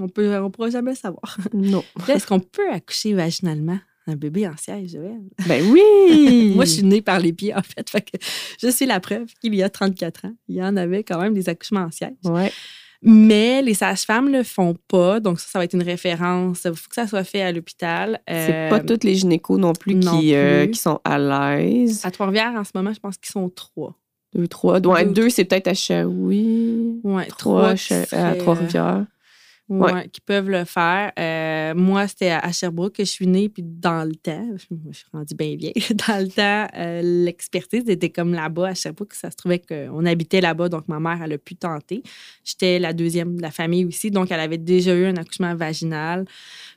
On 0.00 0.06
ne 0.06 0.38
On 0.38 0.50
pourra 0.50 0.70
jamais 0.70 0.94
savoir. 0.94 1.36
Non. 1.54 1.82
Est-ce 2.08 2.26
qu'on 2.26 2.40
peut 2.40 2.70
accoucher 2.70 3.14
vaginalement? 3.14 3.78
un 4.10 4.16
bébé 4.16 4.48
en 4.48 4.56
siège, 4.56 4.92
Joël. 4.92 5.20
Ben 5.46 5.62
oui! 5.70 6.52
Moi, 6.56 6.64
je 6.64 6.70
suis 6.70 6.82
née 6.82 7.02
par 7.02 7.20
les 7.20 7.34
pieds, 7.34 7.54
en 7.54 7.60
fait. 7.60 7.90
fait 7.90 8.00
que 8.00 8.16
je 8.58 8.68
suis 8.68 8.86
la 8.86 9.00
preuve 9.00 9.26
qu'il 9.38 9.54
y 9.54 9.62
a 9.62 9.68
34 9.68 10.24
ans, 10.24 10.32
il 10.48 10.56
y 10.56 10.62
en 10.62 10.78
avait 10.78 11.04
quand 11.04 11.20
même 11.20 11.34
des 11.34 11.48
accouchements 11.50 11.82
en 11.82 11.90
siège. 11.90 12.16
Ouais. 12.24 12.50
Mais 13.02 13.62
les 13.62 13.74
sages-femmes 13.74 14.30
ne 14.30 14.38
le 14.38 14.44
font 14.44 14.74
pas. 14.88 15.20
Donc, 15.20 15.38
ça, 15.38 15.46
ça 15.50 15.58
va 15.58 15.64
être 15.64 15.74
une 15.74 15.82
référence. 15.82 16.62
Il 16.64 16.74
faut 16.74 16.88
que 16.88 16.94
ça 16.94 17.06
soit 17.06 17.22
fait 17.22 17.42
à 17.42 17.52
l'hôpital. 17.52 18.20
C'est 18.26 18.70
pas 18.70 18.78
euh, 18.78 18.84
toutes 18.84 19.04
les 19.04 19.14
gynécos 19.14 19.58
non 19.58 19.72
plus, 19.72 20.00
qui, 20.00 20.34
euh, 20.34 20.66
qui, 20.66 20.78
sont 20.78 21.00
à 21.04 21.18
l'aise. 21.18 22.00
À 22.04 22.10
Trois-Rivières, 22.10 22.54
en 22.56 22.64
ce 22.64 22.70
moment, 22.74 22.92
je 22.92 22.98
pense 23.00 23.16
qu'ils 23.18 23.30
sont 23.30 23.48
trois. 23.50 23.94
Deux, 24.34 24.48
trois. 24.48 24.80
Ouais, 24.86 25.06
deux, 25.06 25.30
c'est 25.30 25.44
peut-être 25.44 25.68
à 25.68 25.74
Chaoui. 25.74 27.00
Ouais, 27.02 27.26
trois, 27.26 27.74
à 28.12 28.34
Trois-Rivières. 28.34 29.06
Ouais, 29.68 30.08
qui 30.08 30.22
peuvent 30.22 30.48
le 30.48 30.64
faire. 30.64 31.12
Euh, 31.18 31.74
moi, 31.74 32.08
c'était 32.08 32.30
à 32.30 32.50
Sherbrooke 32.52 32.94
que 32.94 33.04
je 33.04 33.10
suis 33.10 33.26
née, 33.26 33.50
puis 33.50 33.62
dans 33.62 34.08
le 34.08 34.14
temps, 34.14 34.48
je 34.56 34.74
me 34.74 34.92
suis 34.92 35.04
rendue 35.12 35.34
bien 35.34 35.56
vieille, 35.56 35.74
dans 36.08 36.22
le 36.22 36.28
temps, 36.28 36.66
euh, 36.74 37.02
l'expertise 37.24 37.86
était 37.86 38.08
comme 38.08 38.32
là-bas 38.32 38.68
à 38.68 38.74
Sherbrooke. 38.74 39.12
Ça 39.12 39.30
se 39.30 39.36
trouvait 39.36 39.58
qu'on 39.60 40.06
habitait 40.06 40.40
là-bas, 40.40 40.70
donc 40.70 40.88
ma 40.88 41.00
mère, 41.00 41.20
elle 41.22 41.34
a 41.34 41.38
pu 41.38 41.54
tenter. 41.54 42.02
J'étais 42.44 42.78
la 42.78 42.94
deuxième 42.94 43.36
de 43.36 43.42
la 43.42 43.50
famille 43.50 43.84
aussi, 43.84 44.10
donc 44.10 44.30
elle 44.30 44.40
avait 44.40 44.56
déjà 44.56 44.94
eu 44.94 45.04
un 45.04 45.16
accouchement 45.16 45.54
vaginal. 45.54 46.24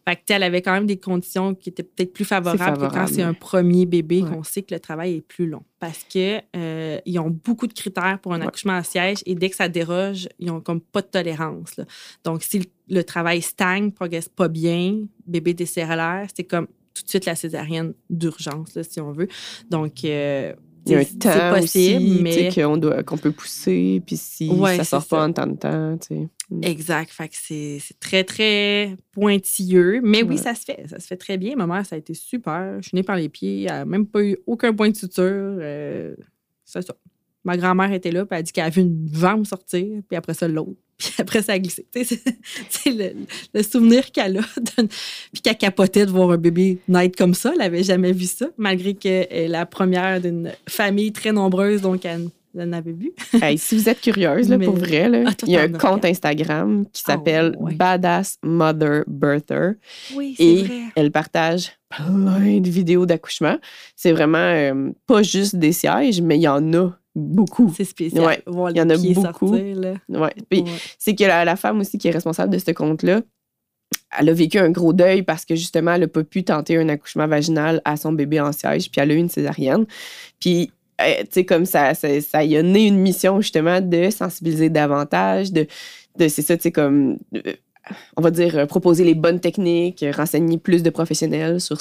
Fait 0.06 0.18
que, 0.18 0.22
elle 0.30 0.44
avait 0.44 0.62
quand 0.62 0.74
même 0.74 0.88
des 0.88 0.98
conditions 0.98 1.56
qui 1.56 1.70
étaient 1.70 1.84
peut-être 1.84 2.12
plus 2.12 2.26
favorables, 2.26 2.78
que 2.78 2.94
quand 2.94 3.08
c'est 3.08 3.22
un 3.22 3.34
premier 3.34 3.86
bébé, 3.86 4.22
qu'on 4.22 4.44
sait 4.44 4.64
que 4.64 4.74
le 4.74 4.82
travail 4.82 5.16
est 5.16 5.22
plus 5.22 5.48
long. 5.48 5.64
Parce 5.82 6.04
qu'ils 6.04 6.44
euh, 6.56 7.00
ont 7.18 7.32
beaucoup 7.32 7.66
de 7.66 7.74
critères 7.74 8.20
pour 8.22 8.36
un 8.36 8.42
accouchement 8.42 8.76
à 8.76 8.84
siège 8.84 9.18
et 9.26 9.34
dès 9.34 9.50
que 9.50 9.56
ça 9.56 9.68
déroge, 9.68 10.30
ils 10.38 10.52
ont 10.52 10.62
comme 10.62 10.80
pas 10.80 11.02
de 11.02 11.08
tolérance. 11.08 11.80
Donc, 12.24 12.44
si 12.44 12.70
le, 12.88 13.04
travail 13.04 13.42
stagne, 13.42 13.92
progresse 13.92 14.30
pas 14.30 14.48
bien, 14.48 15.00
bébé 15.26 15.56
décéralaire, 15.56 16.28
c'est 16.36 16.44
comme 16.44 16.68
tout 16.94 17.04
de 17.04 17.10
suite 17.10 17.26
la 17.26 17.36
césarienne 17.36 17.96
d'urgence, 18.12 18.80
si 18.84 19.02
on 19.02 19.12
veut. 19.12 19.28
Donc, 19.72 20.06
euh, 20.06 20.54
il 20.86 20.92
y 20.92 20.96
a 20.96 21.00
un 21.00 21.04
temps 21.04 21.60
possible, 21.60 22.04
aussi, 22.04 22.20
mais 22.22 22.50
qu'on 22.54 22.78
doit 22.78 23.04
qu'on 23.04 23.18
peut 23.18 23.32
pousser, 23.32 24.02
puis 24.06 24.18
si 24.18 24.50
ça 24.50 24.78
ça 24.78 24.84
sort 24.84 25.06
pas 25.06 25.26
en 25.26 25.32
temps 25.32 25.48
de 25.48 25.56
temps, 25.56 25.98
mm. 26.10 26.64
Exact. 26.64 27.12
Fait 27.12 27.30
que 27.30 27.36
c'est 27.36 27.80
très, 28.00 28.24
très 28.24 28.98
pointilleux. 29.12 30.02
Mais 30.04 30.24
oui, 30.24 30.38
ça 30.38 30.54
se 30.56 30.66
fait. 30.66 30.86
Ça 30.88 31.00
se 31.00 31.08
fait 31.08 31.18
très 31.18 31.38
bien. 31.38 31.56
Ma 31.56 31.68
mère, 31.68 31.86
ça 31.86 31.96
a 31.96 32.00
été 32.00 32.14
super. 32.14 32.78
Je 32.82 32.90
suis 32.90 32.96
née 32.96 33.04
par 33.04 33.16
les 33.16 33.30
pieds. 33.30 33.64
Elle 33.64 33.68
n'a 33.68 33.86
même 33.86 34.06
pas 34.06 34.24
eu 34.24 34.38
aucun 34.48 34.74
point 34.74 34.90
de 34.90 34.96
suture. 34.96 35.24
Euh, 35.24 36.16
c'est 36.66 36.82
ça. 36.82 36.94
Ma 37.44 37.58
grand-mère 37.58 37.92
était 37.92 38.12
là, 38.12 38.26
puis 38.26 38.36
elle 38.36 38.40
a 38.40 38.44
dit 38.44 38.52
qu'elle 38.52 38.66
a 38.66 38.70
vu 38.70 38.82
une 38.82 39.08
vente 39.08 39.48
sortir, 39.48 39.88
puis 40.08 40.16
après 40.16 40.34
ça, 40.34 40.48
l'autre. 40.48 40.78
Puis 41.02 41.14
après, 41.18 41.42
ça 41.42 41.54
a 41.54 41.60
glissé. 41.60 41.86
C'est 42.70 42.92
le, 42.92 43.14
le, 43.54 43.64
souvenir 43.64 44.12
qu'elle 44.12 44.38
a. 44.38 44.42
Puis 45.34 45.42
qu'elle 45.42 45.58
capotait 45.58 46.06
de 46.06 46.12
voir 46.12 46.30
un 46.32 46.38
bébé 46.38 46.78
naître 46.88 47.18
comme 47.18 47.34
ça. 47.34 47.52
Elle 47.54 47.60
n'avait 47.60 47.84
jamais 47.84 48.12
vu 48.12 48.26
ça, 48.26 48.48
malgré 48.58 48.94
qu'elle 48.94 49.28
est 49.30 49.48
la 49.48 49.66
première 49.66 50.22
d'une 50.22 50.52
famille 50.70 51.12
très 51.12 51.32
nombreuse, 51.32 51.82
donc 51.82 52.06
elle, 52.06 52.30
n'avait 52.54 52.92
vu. 52.92 53.14
si 53.58 53.78
vous 53.78 53.90
êtes 53.90 54.02
curieuse, 54.02 54.48
là, 54.48 54.60
pour 54.60 54.76
vrai, 54.76 55.10
là, 55.10 55.24
ah, 55.26 55.32
il 55.48 55.54
y 55.54 55.58
a 55.58 55.62
un 55.62 55.72
compte 55.72 56.06
Instagram 56.06 56.86
qui 56.94 57.02
ah, 57.08 57.14
s'appelle 57.14 57.58
Badass 57.60 58.38
Mother 58.44 59.04
Birther. 59.08 59.72
Oui, 60.16 60.36
et 60.38 60.64
vrai. 60.64 60.82
elle 60.96 61.12
partage 61.12 61.72
plein 61.90 62.60
de 62.60 62.70
vidéos 62.70 63.08
d'accouchement. 63.08 63.58
C'est 63.96 64.12
vraiment 64.12 64.38
euh, 64.38 64.92
pas 65.08 65.24
juste 65.24 65.56
des 65.56 65.72
sièges, 65.72 66.22
mais 66.22 66.38
il 66.38 66.42
y 66.42 66.48
en 66.48 66.74
a 66.74 66.92
Beaucoup. 67.16 67.74
C'est 67.76 67.84
spécial. 67.84 68.42
Il 68.48 68.78
y 68.78 68.82
en 68.82 68.90
a 68.90 68.98
beaucoup. 68.98 69.22
Sortir, 69.22 69.78
Ouais. 70.10 70.34
c'est 70.98 71.16
que 71.16 71.24
la, 71.26 71.56
femme 71.56 71.82
aussi 71.82 71.98
qui 71.98 72.08
est 72.08 72.12
responsable 72.12 72.54
de 72.54 72.60
ce 72.60 72.72
compte-là, 72.72 73.22
elle 74.18 74.30
a 74.30 74.34
vécu 74.34 74.60
un 74.60 74.70
gros 74.70 74.94
deuil 74.94 75.24
parce 75.24 75.46
que 75.46 75.56
justement, 75.56 75.94
elle 75.94 76.02
n'a 76.02 76.08
pas 76.08 76.24
pu 76.24 76.44
tenter 76.44 76.78
un 76.78 76.88
accouchement 76.90 77.28
vaginal 77.28 77.82
à 77.86 77.98
son 77.98 78.14
bébé 78.14 78.40
en 78.40 78.52
siège, 78.52 78.90
puis 78.92 79.02
elle 79.02 79.12
a 79.12 79.14
eu 79.14 79.18
une 79.18 79.30
césarienne. 79.30 79.86
Puis, 80.40 80.72
euh, 81.02 81.22
tu 81.22 81.28
sais, 81.32 81.46
comme 81.46 81.66
ça, 81.66 81.94
ça, 81.94 82.22
ça 82.22 82.44
y 82.44 82.56
a 82.56 82.64
né 82.64 82.88
une 82.88 83.00
mission 83.00 83.42
justement 83.42 83.82
de 83.82 84.10
sensibiliser 84.10 84.70
davantage, 84.70 85.52
de, 85.52 85.68
de 86.18 86.28
c'est 86.28 86.42
ça, 86.42 86.56
tu 86.56 86.64
sais, 86.64 86.72
comme. 86.72 87.18
on 88.16 88.22
va 88.22 88.32
dire, 88.32 88.58
euh, 88.58 88.66
proposer 88.66 89.04
les 89.04 89.16
bonnes 89.16 89.40
techniques, 89.40 90.04
euh, 90.04 90.12
renseigner 90.12 90.58
plus 90.58 90.84
de 90.84 90.90
professionnels 90.90 91.60
sur 91.60 91.78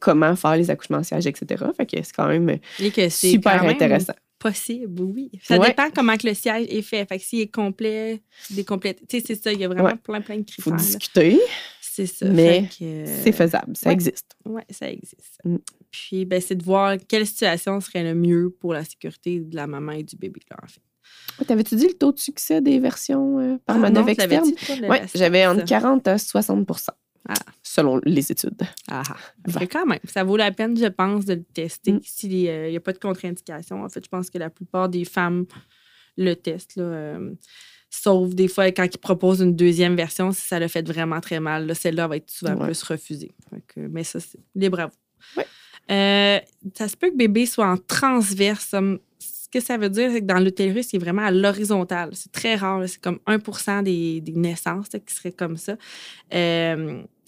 comment 0.00 0.34
faire 0.36 0.56
les 0.56 0.70
accouchements 0.70 0.98
en 0.98 1.02
siège, 1.02 1.26
etc. 1.26 1.64
Fait 1.76 1.86
que 1.86 1.96
c'est 2.02 2.14
quand 2.14 2.28
même 2.28 2.58
Et 2.80 2.90
que 2.90 3.08
c'est 3.08 3.30
super 3.30 3.60
quand 3.60 3.68
intéressant. 3.68 4.14
Possible, 4.50 5.02
oui. 5.02 5.30
Ça 5.42 5.58
Ouais. 5.58 5.68
dépend 5.68 5.90
comment 5.90 6.16
que 6.16 6.26
le 6.26 6.34
siège 6.34 6.66
est 6.68 6.82
fait. 6.82 7.04
Fait 7.08 7.18
que 7.18 7.24
s'il 7.24 7.40
est 7.40 7.46
complet, 7.52 8.22
décomplété. 8.50 9.04
Tu 9.08 9.18
sais, 9.20 9.24
c'est 9.26 9.42
ça, 9.42 9.52
il 9.52 9.58
y 9.60 9.64
a 9.64 9.68
vraiment 9.68 9.84
Ouais. 9.88 9.96
plein, 9.96 10.20
plein 10.20 10.36
de 10.38 10.44
Il 10.46 10.62
faut 10.62 10.70
critères. 10.70 10.76
là. 10.76 10.82
discuter, 10.98 11.40
C'est 11.80 12.06
ça. 12.06 12.26
mais 12.26 12.68
euh, 12.82 13.20
c'est 13.24 13.32
faisable, 13.32 13.76
ça 13.76 13.88
ouais. 13.88 13.94
existe. 13.94 14.36
Oui, 14.44 14.62
ça 14.70 14.90
existe. 14.90 15.38
Mm. 15.44 15.56
Puis, 15.90 16.24
ben, 16.24 16.40
c'est 16.40 16.54
de 16.56 16.64
voir 16.64 16.96
quelle 17.08 17.26
situation 17.26 17.80
serait 17.80 18.02
le 18.04 18.14
mieux 18.14 18.50
pour 18.60 18.72
la 18.74 18.84
sécurité 18.84 19.40
de 19.40 19.56
la 19.56 19.66
maman 19.66 19.92
et 19.92 20.02
du 20.02 20.16
bébé, 20.16 20.40
là, 20.50 20.56
en 20.62 20.66
fait. 20.66 20.80
T'avais-tu 21.46 21.76
dit 21.76 21.86
le 21.88 21.94
taux 21.94 22.12
de 22.12 22.18
succès 22.18 22.60
des 22.60 22.78
versions 22.78 23.38
euh, 23.38 23.56
par 23.66 23.76
Ah, 23.76 23.78
manœuvre 23.78 24.08
externe? 24.10 24.50
Oui, 24.88 24.96
j'avais 25.14 25.46
entre 25.46 25.64
40 25.64 26.06
à 26.08 26.18
60 26.18 26.66
Ah. 27.28 27.34
selon 27.62 28.00
les 28.04 28.30
études. 28.30 28.60
Ah, 28.88 29.02
ah. 29.08 29.16
Va. 29.46 29.60
Fait 29.60 29.66
quand 29.66 29.86
même, 29.86 29.98
ça 30.04 30.24
vaut 30.24 30.36
la 30.36 30.52
peine, 30.52 30.76
je 30.76 30.86
pense, 30.86 31.24
de 31.24 31.34
le 31.34 31.42
tester. 31.42 31.92
Mm. 31.92 32.00
S'il 32.02 32.30
n'y 32.30 32.76
a 32.76 32.80
pas 32.80 32.92
de 32.92 32.98
contre-indication, 32.98 33.82
en 33.82 33.88
fait, 33.88 34.04
je 34.04 34.08
pense 34.10 34.28
que 34.30 34.38
la 34.38 34.50
plupart 34.50 34.88
des 34.88 35.04
femmes 35.04 35.46
le 36.16 36.34
testent. 36.34 36.76
Là, 36.76 36.84
euh, 36.84 37.34
sauf 37.90 38.34
des 38.34 38.48
fois, 38.48 38.66
quand 38.72 38.84
ils 38.84 38.98
proposent 38.98 39.40
une 39.40 39.56
deuxième 39.56 39.96
version, 39.96 40.32
si 40.32 40.42
ça 40.42 40.58
le 40.60 40.68
fait 40.68 40.86
vraiment 40.86 41.20
très 41.20 41.40
mal, 41.40 41.66
là, 41.66 41.74
celle-là 41.74 42.06
va 42.08 42.16
être 42.16 42.30
souvent 42.30 42.56
Ouais. 42.56 42.66
plus 42.66 42.82
refusée. 42.82 43.32
Mais 43.76 44.04
ça, 44.04 44.20
c'est 44.20 44.38
libre 44.54 44.80
à 44.80 44.86
vous. 44.86 44.92
Ouais. 45.38 45.46
Euh, 45.90 46.40
ça 46.74 46.88
se 46.88 46.96
peut 46.96 47.10
que 47.10 47.16
bébé 47.16 47.46
soit 47.46 47.66
en 47.66 47.76
transverse. 47.76 48.74
Ce 49.18 49.48
que 49.50 49.60
ça 49.60 49.76
veut 49.76 49.90
dire, 49.90 50.10
c'est 50.12 50.20
que 50.20 50.26
dans 50.26 50.38
l'utérus, 50.40 50.92
il 50.92 50.96
est 50.96 50.98
vraiment 50.98 51.22
à 51.22 51.30
l'horizontale. 51.30 52.10
C'est 52.12 52.32
très 52.32 52.54
rare. 52.56 52.82
C'est 52.88 53.00
comme 53.00 53.18
1 53.26 53.82
des, 53.82 54.20
des 54.20 54.32
naissances 54.32 54.92
là, 54.92 54.98
qui 54.98 55.14
seraient 55.14 55.32
comme 55.32 55.56
ça. 55.56 55.76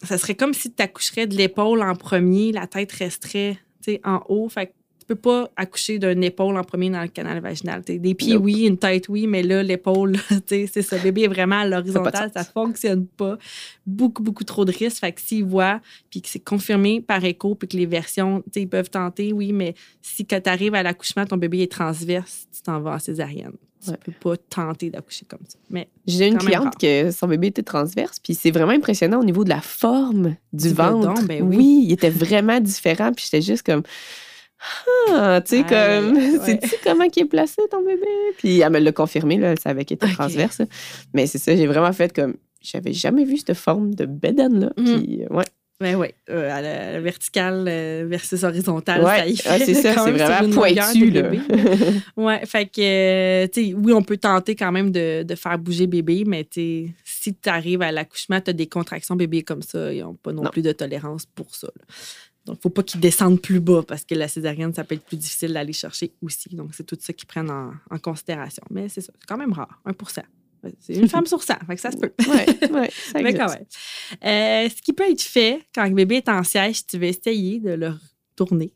Ça 0.02 0.18
serait 0.18 0.34
comme 0.34 0.54
si 0.54 0.72
tu 0.72 0.82
accoucherais 0.82 1.26
de 1.26 1.36
l'épaule 1.36 1.82
en 1.82 1.94
premier, 1.94 2.52
la 2.52 2.66
tête 2.66 2.92
resterait 2.92 3.58
en 4.04 4.20
haut. 4.28 4.48
Fait 4.48 4.66
que 4.66 4.72
tu 4.98 5.06
peux 5.14 5.14
pas 5.14 5.48
accoucher 5.54 6.00
d'une 6.00 6.24
épaule 6.24 6.56
en 6.56 6.64
premier 6.64 6.90
dans 6.90 7.00
le 7.00 7.06
canal 7.08 7.40
vaginal. 7.40 7.82
Des 7.82 8.14
pieds, 8.14 8.34
Nope. 8.34 8.42
oui, 8.42 8.66
une 8.66 8.76
tête, 8.76 9.08
oui, 9.08 9.28
mais 9.28 9.44
là, 9.44 9.62
l'épaule, 9.62 10.16
c'est 10.46 10.66
ça. 10.82 10.96
Le 10.96 11.02
bébé 11.04 11.22
est 11.22 11.28
vraiment 11.28 11.60
à 11.60 11.66
l'horizontale, 11.66 12.32
ça 12.34 12.42
de 12.42 12.48
fonctionne 12.48 13.06
pas. 13.06 13.38
Beaucoup, 13.86 14.24
beaucoup 14.24 14.42
trop 14.42 14.64
de 14.64 14.72
risques. 14.72 14.98
Fait 14.98 15.12
que 15.12 15.20
s'ils 15.20 15.44
voient, 15.44 15.80
puis 16.10 16.20
que 16.22 16.28
c'est 16.28 16.40
confirmé 16.40 17.00
par 17.00 17.24
écho, 17.24 17.54
puis 17.54 17.68
que 17.68 17.76
les 17.76 17.86
versions, 17.86 18.42
ils 18.56 18.68
peuvent 18.68 18.90
tenter, 18.90 19.32
oui, 19.32 19.52
mais 19.52 19.74
si 20.02 20.26
quand 20.26 20.40
tu 20.40 20.50
arrives 20.50 20.74
à 20.74 20.82
l'accouchement, 20.82 21.24
ton 21.24 21.36
bébé 21.36 21.60
est 21.60 21.70
transverse, 21.70 22.48
tu 22.52 22.62
t'en 22.62 22.80
vas 22.80 22.94
en 22.94 22.98
césarienne. 22.98 23.52
Tu 23.84 23.90
Ouais. 23.90 23.96
peux 24.04 24.12
pas 24.12 24.36
tenter 24.36 24.90
d'accoucher 24.90 25.26
comme 25.26 25.40
ça. 25.46 25.58
Mais 25.70 25.88
J'ai 26.06 26.26
une 26.28 26.38
cliente 26.38 26.76
que 26.78 27.10
son 27.10 27.28
bébé 27.28 27.48
était 27.48 27.62
transverse, 27.62 28.18
puis 28.18 28.34
c'est 28.34 28.50
vraiment 28.50 28.72
impressionnant 28.72 29.20
au 29.20 29.24
niveau 29.24 29.44
de 29.44 29.50
la 29.50 29.60
forme 29.60 30.34
du, 30.52 30.68
Du 30.68 30.74
ventre. 30.74 31.08
bedon, 31.14 31.22
ben 31.26 31.42
oui. 31.42 31.82
il 31.84 31.92
était 31.92 32.10
vraiment 32.10 32.58
différent, 32.60 33.12
puis 33.12 33.24
j'étais 33.30 33.42
juste 33.42 33.64
comme. 33.64 33.82
Ah, 35.10 35.40
tu 35.44 35.56
sais, 35.58 35.62
comme. 35.62 36.16
ouais. 36.16 36.38
Sais-tu 36.44 36.74
comment 36.82 37.04
il 37.04 37.22
est 37.22 37.26
placé 37.26 37.60
ton 37.70 37.84
bébé? 37.84 38.06
Puis 38.38 38.60
elle 38.60 38.72
me 38.72 38.78
l'a 38.80 38.92
confirmé, 38.92 39.36
là, 39.36 39.52
elle 39.52 39.58
savait 39.60 39.84
qu'il 39.84 39.96
était 39.96 40.08
transverse. 40.12 40.62
Mais 41.12 41.26
c'est 41.26 41.38
ça, 41.38 41.54
j'ai 41.54 41.66
vraiment 41.66 41.92
fait 41.92 42.12
comme. 42.14 42.34
J'avais 42.62 42.92
jamais 42.92 43.24
vu 43.24 43.36
cette 43.36 43.54
forme 43.54 43.94
de 43.94 44.06
bedaine-là. 44.06 44.72
Mhm. 44.76 44.84
Puis, 45.02 45.22
euh, 45.22 45.36
ouais. 45.36 45.44
Ben 45.78 45.94
oui, 45.96 46.08
euh, 46.30 46.50
à 46.50 46.62
la, 46.62 46.92
la 46.92 47.00
verticale 47.00 47.66
euh, 47.68 48.06
versus 48.08 48.42
horizontale, 48.44 49.02
Ouais, 49.04 49.18
ça 49.18 49.26
y 49.26 49.38
ah, 49.44 49.58
fait. 49.58 49.64
c'est 49.66 49.74
ça, 49.74 49.92
c'est 50.04 50.10
vraiment 50.12 50.50
pointu, 50.54 51.10
là. 51.10 51.30
ouais, 52.16 52.46
fait 52.46 52.64
que, 52.64 52.80
euh, 53.44 53.46
tu 53.48 53.66
sais, 53.66 53.74
oui, 53.74 53.92
on 53.92 54.02
peut 54.02 54.16
tenter 54.16 54.56
quand 54.56 54.72
même 54.72 54.90
de, 54.90 55.22
de 55.22 55.34
faire 55.34 55.58
bouger 55.58 55.86
bébé, 55.86 56.24
mais 56.26 56.44
tu 56.44 56.94
si 57.04 57.34
tu 57.34 57.48
arrives 57.50 57.82
à 57.82 57.92
l'accouchement, 57.92 58.40
tu 58.40 58.50
as 58.50 58.52
des 58.54 58.66
contractions 58.68 59.16
bébé 59.16 59.42
comme 59.42 59.60
ça, 59.60 59.92
ils 59.92 60.00
n'ont 60.00 60.14
pas 60.14 60.32
non, 60.32 60.44
Non. 60.44 60.50
plus 60.50 60.62
de 60.62 60.72
tolérance 60.72 61.26
pour 61.26 61.54
ça. 61.54 61.66
là. 61.78 61.84
Donc, 62.46 62.62
faut 62.62 62.70
pas 62.70 62.82
qu'ils 62.84 63.00
descendent 63.00 63.42
plus 63.42 63.60
bas 63.60 63.82
parce 63.86 64.04
que 64.04 64.14
la 64.14 64.28
césarienne, 64.28 64.72
ça 64.72 64.84
peut 64.84 64.94
être 64.94 65.04
plus 65.04 65.16
difficile 65.16 65.52
d'aller 65.52 65.72
chercher 65.72 66.12
aussi. 66.22 66.48
Donc, 66.54 66.70
c'est 66.74 66.84
tout 66.84 66.96
ça 66.98 67.12
qu'ils 67.12 67.26
prennent 67.26 67.50
en, 67.50 67.72
en 67.90 67.98
considération. 67.98 68.62
Mais 68.70 68.88
c'est 68.88 69.00
ça, 69.00 69.12
c'est 69.18 69.26
quand 69.26 69.36
même 69.36 69.52
rare, 69.52 69.80
1 69.84 69.92
C'est 70.80 70.94
une 70.94 71.08
femme 71.08 71.26
sur 71.26 71.42
100, 71.42 71.54
fait 71.66 71.74
que 71.74 71.80
ça 71.80 71.90
se 71.90 71.96
peut. 71.96 72.12
ouais, 72.28 72.90
ça 72.90 73.18
Mais 73.22 73.34
quand 73.34 73.48
même. 73.48 73.64
Euh, 74.24 74.68
ce 74.68 74.82
qui 74.82 74.92
peut 74.92 75.10
être 75.10 75.22
fait 75.22 75.60
quand 75.74 75.84
le 75.84 75.94
bébé 75.94 76.16
est 76.16 76.28
en 76.28 76.42
siège, 76.42 76.76
si 76.76 76.86
tu 76.86 76.98
veux 76.98 77.04
essayer 77.04 77.60
de 77.60 77.72
le 77.72 77.94
tourner 78.36 78.72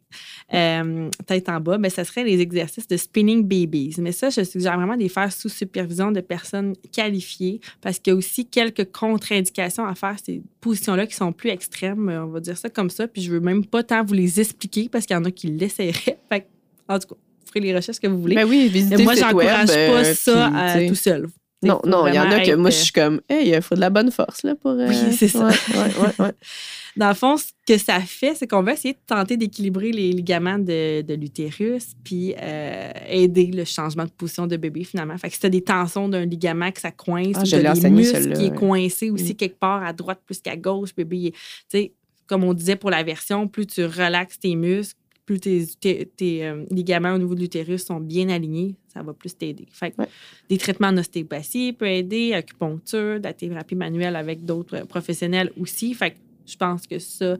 euh, 0.54 1.09
tête 1.26 1.49
en 1.49 1.61
bas, 1.61 1.78
ben, 1.78 1.90
ça 1.90 2.04
serait 2.04 2.25
les 2.25 2.40
exercices 2.40 2.88
de 2.88 2.97
spinning 2.97 3.47
babies. 3.47 3.94
Mais 3.99 4.11
ça, 4.11 4.30
je 4.30 4.42
suggère 4.42 4.76
vraiment 4.76 4.97
de 4.97 5.02
les 5.02 5.09
faire 5.09 5.30
sous 5.32 5.49
supervision 5.49 6.11
de 6.11 6.20
personnes 6.20 6.75
qualifiées 6.92 7.61
parce 7.80 7.99
qu'il 7.99 8.12
y 8.12 8.14
a 8.14 8.16
aussi 8.16 8.47
quelques 8.47 8.90
contre-indications 8.90 9.85
à 9.85 9.94
faire 9.94 10.16
ces 10.25 10.42
positions-là 10.61 11.06
qui 11.06 11.14
sont 11.14 11.32
plus 11.32 11.50
extrêmes, 11.50 12.09
on 12.09 12.26
va 12.26 12.40
dire 12.40 12.56
ça 12.56 12.70
comme 12.70 12.90
ça. 12.90 13.06
Puis 13.06 13.23
je 13.23 13.30
veux 13.30 13.40
même 13.40 13.64
pas 13.64 13.85
tant 13.85 14.02
vous 14.02 14.14
les 14.14 14.40
expliquer 14.40 14.88
parce 14.88 15.06
qu'il 15.06 15.14
y 15.14 15.18
en 15.18 15.25
a 15.25 15.30
qui 15.30 15.49
l'essaieraient. 15.49 16.18
Fait 16.28 16.40
que, 16.40 16.47
en 16.88 16.99
tout 16.99 17.09
cas, 17.09 17.14
vous 17.14 17.47
ferez 17.47 17.61
les 17.61 17.76
recherches 17.76 18.00
que 18.00 18.09
vous 18.09 18.20
voulez. 18.20 18.35
Ben 18.35 18.49
oui, 18.49 18.68
visitez 18.68 18.97
Mais 18.97 19.04
moi, 19.04 19.14
j'encourage 19.14 19.68
pas 19.68 19.75
euh, 19.75 20.14
ça 20.14 20.50
puis, 20.50 20.85
euh, 20.85 20.88
tout 20.88 20.94
seul. 20.94 21.28
Non, 21.62 21.79
non, 21.85 22.07
il 22.07 22.14
y 22.14 22.19
en 22.19 22.31
a 22.31 22.40
que 22.40 22.55
moi, 22.55 22.71
je 22.71 22.76
suis 22.76 22.93
comme, 22.93 23.21
hey, 23.29 23.50
il 23.55 23.61
faut 23.62 23.75
de 23.75 23.81
la 23.81 23.90
bonne 23.90 24.11
force, 24.11 24.43
là, 24.45 24.55
pour. 24.55 24.71
euh, 24.71 24.88
Oui, 24.88 24.97
c'est 25.12 25.29
ça. 25.29 25.47
Ouais, 25.49 25.55
ouais, 25.75 26.25
ouais. 26.25 26.33
Dans 26.97 27.09
le 27.09 27.14
fond, 27.14 27.37
ce 27.37 27.45
que 27.67 27.76
ça 27.79 28.00
fait, 28.00 28.35
c'est 28.35 28.47
qu'on 28.47 28.62
va 28.62 28.73
essayer 28.73 28.95
de 28.95 28.99
tenter 29.07 29.37
d'équilibrer 29.37 29.93
les 29.93 30.11
ligaments 30.12 30.59
de, 30.59 31.02
de 31.02 31.14
l'utérus, 31.14 31.93
puis 32.02 32.35
euh, 32.40 32.90
aider 33.09 33.47
le 33.47 33.64
changement 33.64 34.05
de 34.05 34.11
position 34.11 34.47
de 34.47 34.57
bébé, 34.57 34.85
finalement. 34.85 35.17
Fait 35.19 35.29
que 35.29 35.35
si 35.35 35.40
tu 35.40 35.47
as 35.47 35.50
des 35.50 35.62
tensions 35.62 36.09
d'un 36.09 36.25
ligament 36.25 36.73
que 36.73 36.81
ça 36.81 36.90
coince, 36.90 37.37
Ah, 37.37 37.43
ou 37.43 37.45
des 37.45 37.67
enseigné, 37.69 37.90
muscles 37.90 38.33
qui 38.33 38.47
est 38.47 38.55
coincé 38.57 39.11
aussi 39.11 39.33
Mm. 39.33 39.37
quelque 39.37 39.59
part 39.61 39.85
à 39.85 39.93
droite 39.93 40.21
plus 40.26 40.40
qu'à 40.40 40.57
gauche, 40.57 40.95
bébé, 40.97 41.33
tu 41.33 41.38
sais, 41.69 41.93
comme 42.26 42.43
on 42.45 42.55
disait 42.55 42.76
pour 42.76 42.90
la 42.90 43.02
version, 43.02 43.47
plus 43.49 43.67
tu 43.67 43.85
relaxes 43.85 44.38
tes 44.38 44.57
muscles, 44.57 44.95
plus 45.31 45.39
tes, 45.39 45.65
tes- 45.79 46.07
tes, 46.07 46.45
euh, 46.45 46.65
ligaments 46.73 47.15
au 47.15 47.19
niveau 47.19 47.37
de 47.37 47.41
l'utérus 47.41 47.85
sont 47.85 48.01
bien 48.01 48.29
alignés, 48.31 48.75
ça 48.93 49.01
va 49.01 49.13
plus 49.13 49.33
t'aider. 49.37 49.67
Fait 49.71 49.93
que 49.93 50.01
Ouais. 50.03 50.09
des 50.49 50.59
traitements 50.59 50.89
en 50.89 50.97
ostéopathie 50.99 51.73
peut 51.73 51.87
aider, 51.87 52.33
acupuncture, 52.33 53.19
de 53.21 53.25
la 53.25 53.33
thérapie 53.33 53.77
manuelle 53.77 54.17
avec 54.17 54.45
d'autres 54.45 54.79
euh, 54.79 54.85
professionnels 54.85 55.53
aussi. 55.61 55.95
Fait 55.95 56.11
que 56.11 56.17
je 56.47 56.57
pense 56.57 56.85
que 56.89 56.99
ça, 56.99 57.37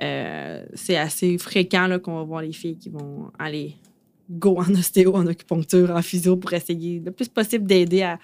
euh, 0.00 0.64
c'est 0.72 0.96
assez 0.96 1.36
fréquent 1.36 1.98
qu'on 2.02 2.16
va 2.16 2.22
voir 2.22 2.40
les 2.40 2.54
filles 2.54 2.78
qui 2.78 2.88
vont 2.88 3.30
aller 3.38 3.74
go 4.30 4.56
en 4.58 4.72
ostéo, 4.74 5.14
en 5.14 5.26
acupuncture, 5.26 5.90
en 5.90 6.00
physio 6.00 6.36
pour 6.36 6.54
essayer 6.54 7.00
le 7.04 7.10
plus 7.12 7.28
possible 7.28 7.66
d'aider 7.66 8.00
à, 8.02 8.18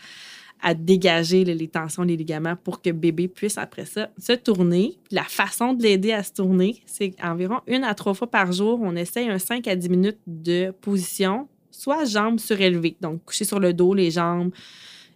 à 0.63 0.75
dégager 0.75 1.45
les 1.45 1.69
tensions, 1.69 2.05
les 2.05 2.17
ligaments 2.17 2.57
pour 2.57 2.81
que 2.81 2.91
bébé 2.91 3.29
puisse 3.29 3.59
après 3.59 3.85
ça 3.85 4.11
se 4.19 4.33
tourner. 4.33 4.97
La 5.11 5.25
façon 5.25 5.75
de 5.75 5.83
l'aider 5.83 6.13
à 6.13 6.23
se 6.23 6.33
tourner, 6.33 6.83
c'est 6.87 7.15
environ 7.23 7.61
une 7.67 7.85
à 7.85 7.95
trois 7.95 8.15
fois 8.15 8.31
par 8.31 8.53
jour, 8.53 8.81
on 8.83 8.95
essaye 8.95 9.29
un 9.29 9.39
5 9.39 9.67
à 9.67 9.77
10 9.77 9.89
minutes 9.89 10.19
de 10.27 10.71
position, 10.81 11.49
soit 11.71 12.05
jambes 12.05 12.39
surélevées, 12.39 12.97
donc 13.01 13.25
coucher 13.25 13.45
sur 13.45 13.59
le 13.59 13.73
dos, 13.73 13.93
les 13.93 14.11
jambes 14.11 14.53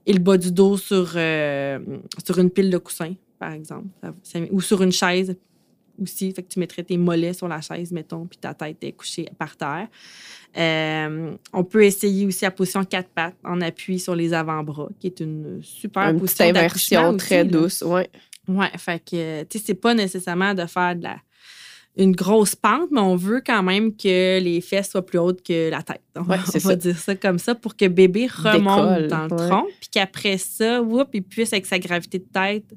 et 0.05 0.13
le 0.13 0.21
bas 0.21 0.37
du 0.37 0.53
dos 0.53 0.77
sur, 0.77 1.13
euh, 1.17 1.79
sur 2.25 2.39
une 2.39 2.51
pile 2.51 2.71
de 2.71 2.79
coussins, 2.79 3.15
par 3.39 3.53
exemple, 3.53 3.89
ou 4.51 4.61
sur 4.61 4.83
une 4.83 4.93
chaise 4.93 5.37
aussi. 6.01 6.33
Fait 6.33 6.43
que 6.43 6.49
tu 6.49 6.59
mettrais 6.59 6.83
tes 6.83 6.97
mollets 6.97 7.33
sur 7.35 7.49
la 7.49 7.61
chaise, 7.61 7.93
mettons, 7.93 8.27
puis 8.27 8.39
ta 8.39 8.55
tête 8.55 8.79
est 8.83 8.93
couchée 8.93 9.29
par 9.39 9.57
terre. 9.57 9.89
Euh, 10.57 11.35
on 11.53 11.65
peut 11.65 11.85
essayer 11.85 12.27
aussi 12.27 12.45
la 12.45 12.51
position 12.51 12.85
quatre 12.85 13.09
pattes 13.11 13.37
en 13.45 13.61
appui 13.61 13.99
sur 13.99 14.15
les 14.15 14.33
avant-bras, 14.33 14.89
qui 14.99 15.09
est 15.09 15.21
une 15.21 15.61
super 15.63 16.11
Une 16.11 16.19
position 16.21 16.45
inversion 16.47 17.17
très 17.17 17.43
aussi, 17.43 17.51
douce, 17.51 17.83
ouais. 17.83 18.09
Ouais, 18.49 18.71
fait 18.79 19.01
que, 19.05 19.43
tu 19.45 19.59
sais, 19.59 19.65
c'est 19.67 19.75
pas 19.75 19.93
nécessairement 19.95 20.55
de 20.55 20.65
faire 20.67 20.95
de 20.97 21.03
la, 21.03 21.17
une 21.97 22.13
grosse 22.13 22.55
pente, 22.55 22.91
mais 22.93 23.01
on 23.01 23.17
veut 23.17 23.43
quand 23.45 23.63
même 23.63 23.95
que 23.97 24.39
les 24.39 24.61
fesses 24.61 24.91
soient 24.91 25.05
plus 25.05 25.19
hautes 25.19 25.43
que 25.43 25.69
la 25.71 25.83
tête. 25.83 26.03
On, 26.15 26.21
Ouais, 26.29 26.37
va- 26.37 26.45
c'est 26.47 26.65
on 26.65 26.69
va 26.69 26.75
ça. 26.75 26.77
dire 26.77 26.97
ça 26.99 27.17
comme 27.17 27.39
ça 27.39 27.55
pour 27.55 27.77
que 27.77 27.87
bébé 27.87 28.27
remonte 28.29 28.89
Décolle, 29.01 29.09
dans 29.09 29.25
le 29.27 29.43
ouais. 29.43 29.49
tronc, 29.49 29.67
puis 29.81 29.89
qu'après 29.91 30.39
ça, 30.39 30.81
whoop, 30.81 31.09
il 31.15 31.23
puisse, 31.23 31.53
avec 31.53 31.67
sa 31.67 31.79
gravité 31.79 32.19
de 32.21 32.27
tête, 32.33 32.73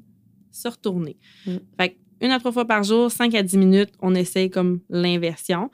se 0.50 0.68
retourner. 0.68 1.16
Mm. 1.46 1.56
Fait 1.78 1.90
que 1.90 1.94
une 2.20 2.30
à 2.30 2.38
trois 2.38 2.52
fois 2.52 2.64
par 2.64 2.82
jour, 2.82 3.10
5 3.10 3.34
à 3.34 3.42
10 3.42 3.56
minutes, 3.56 3.90
on 4.00 4.14
essaye 4.14 4.50
comme 4.50 4.80
l'inversion. 4.90 5.70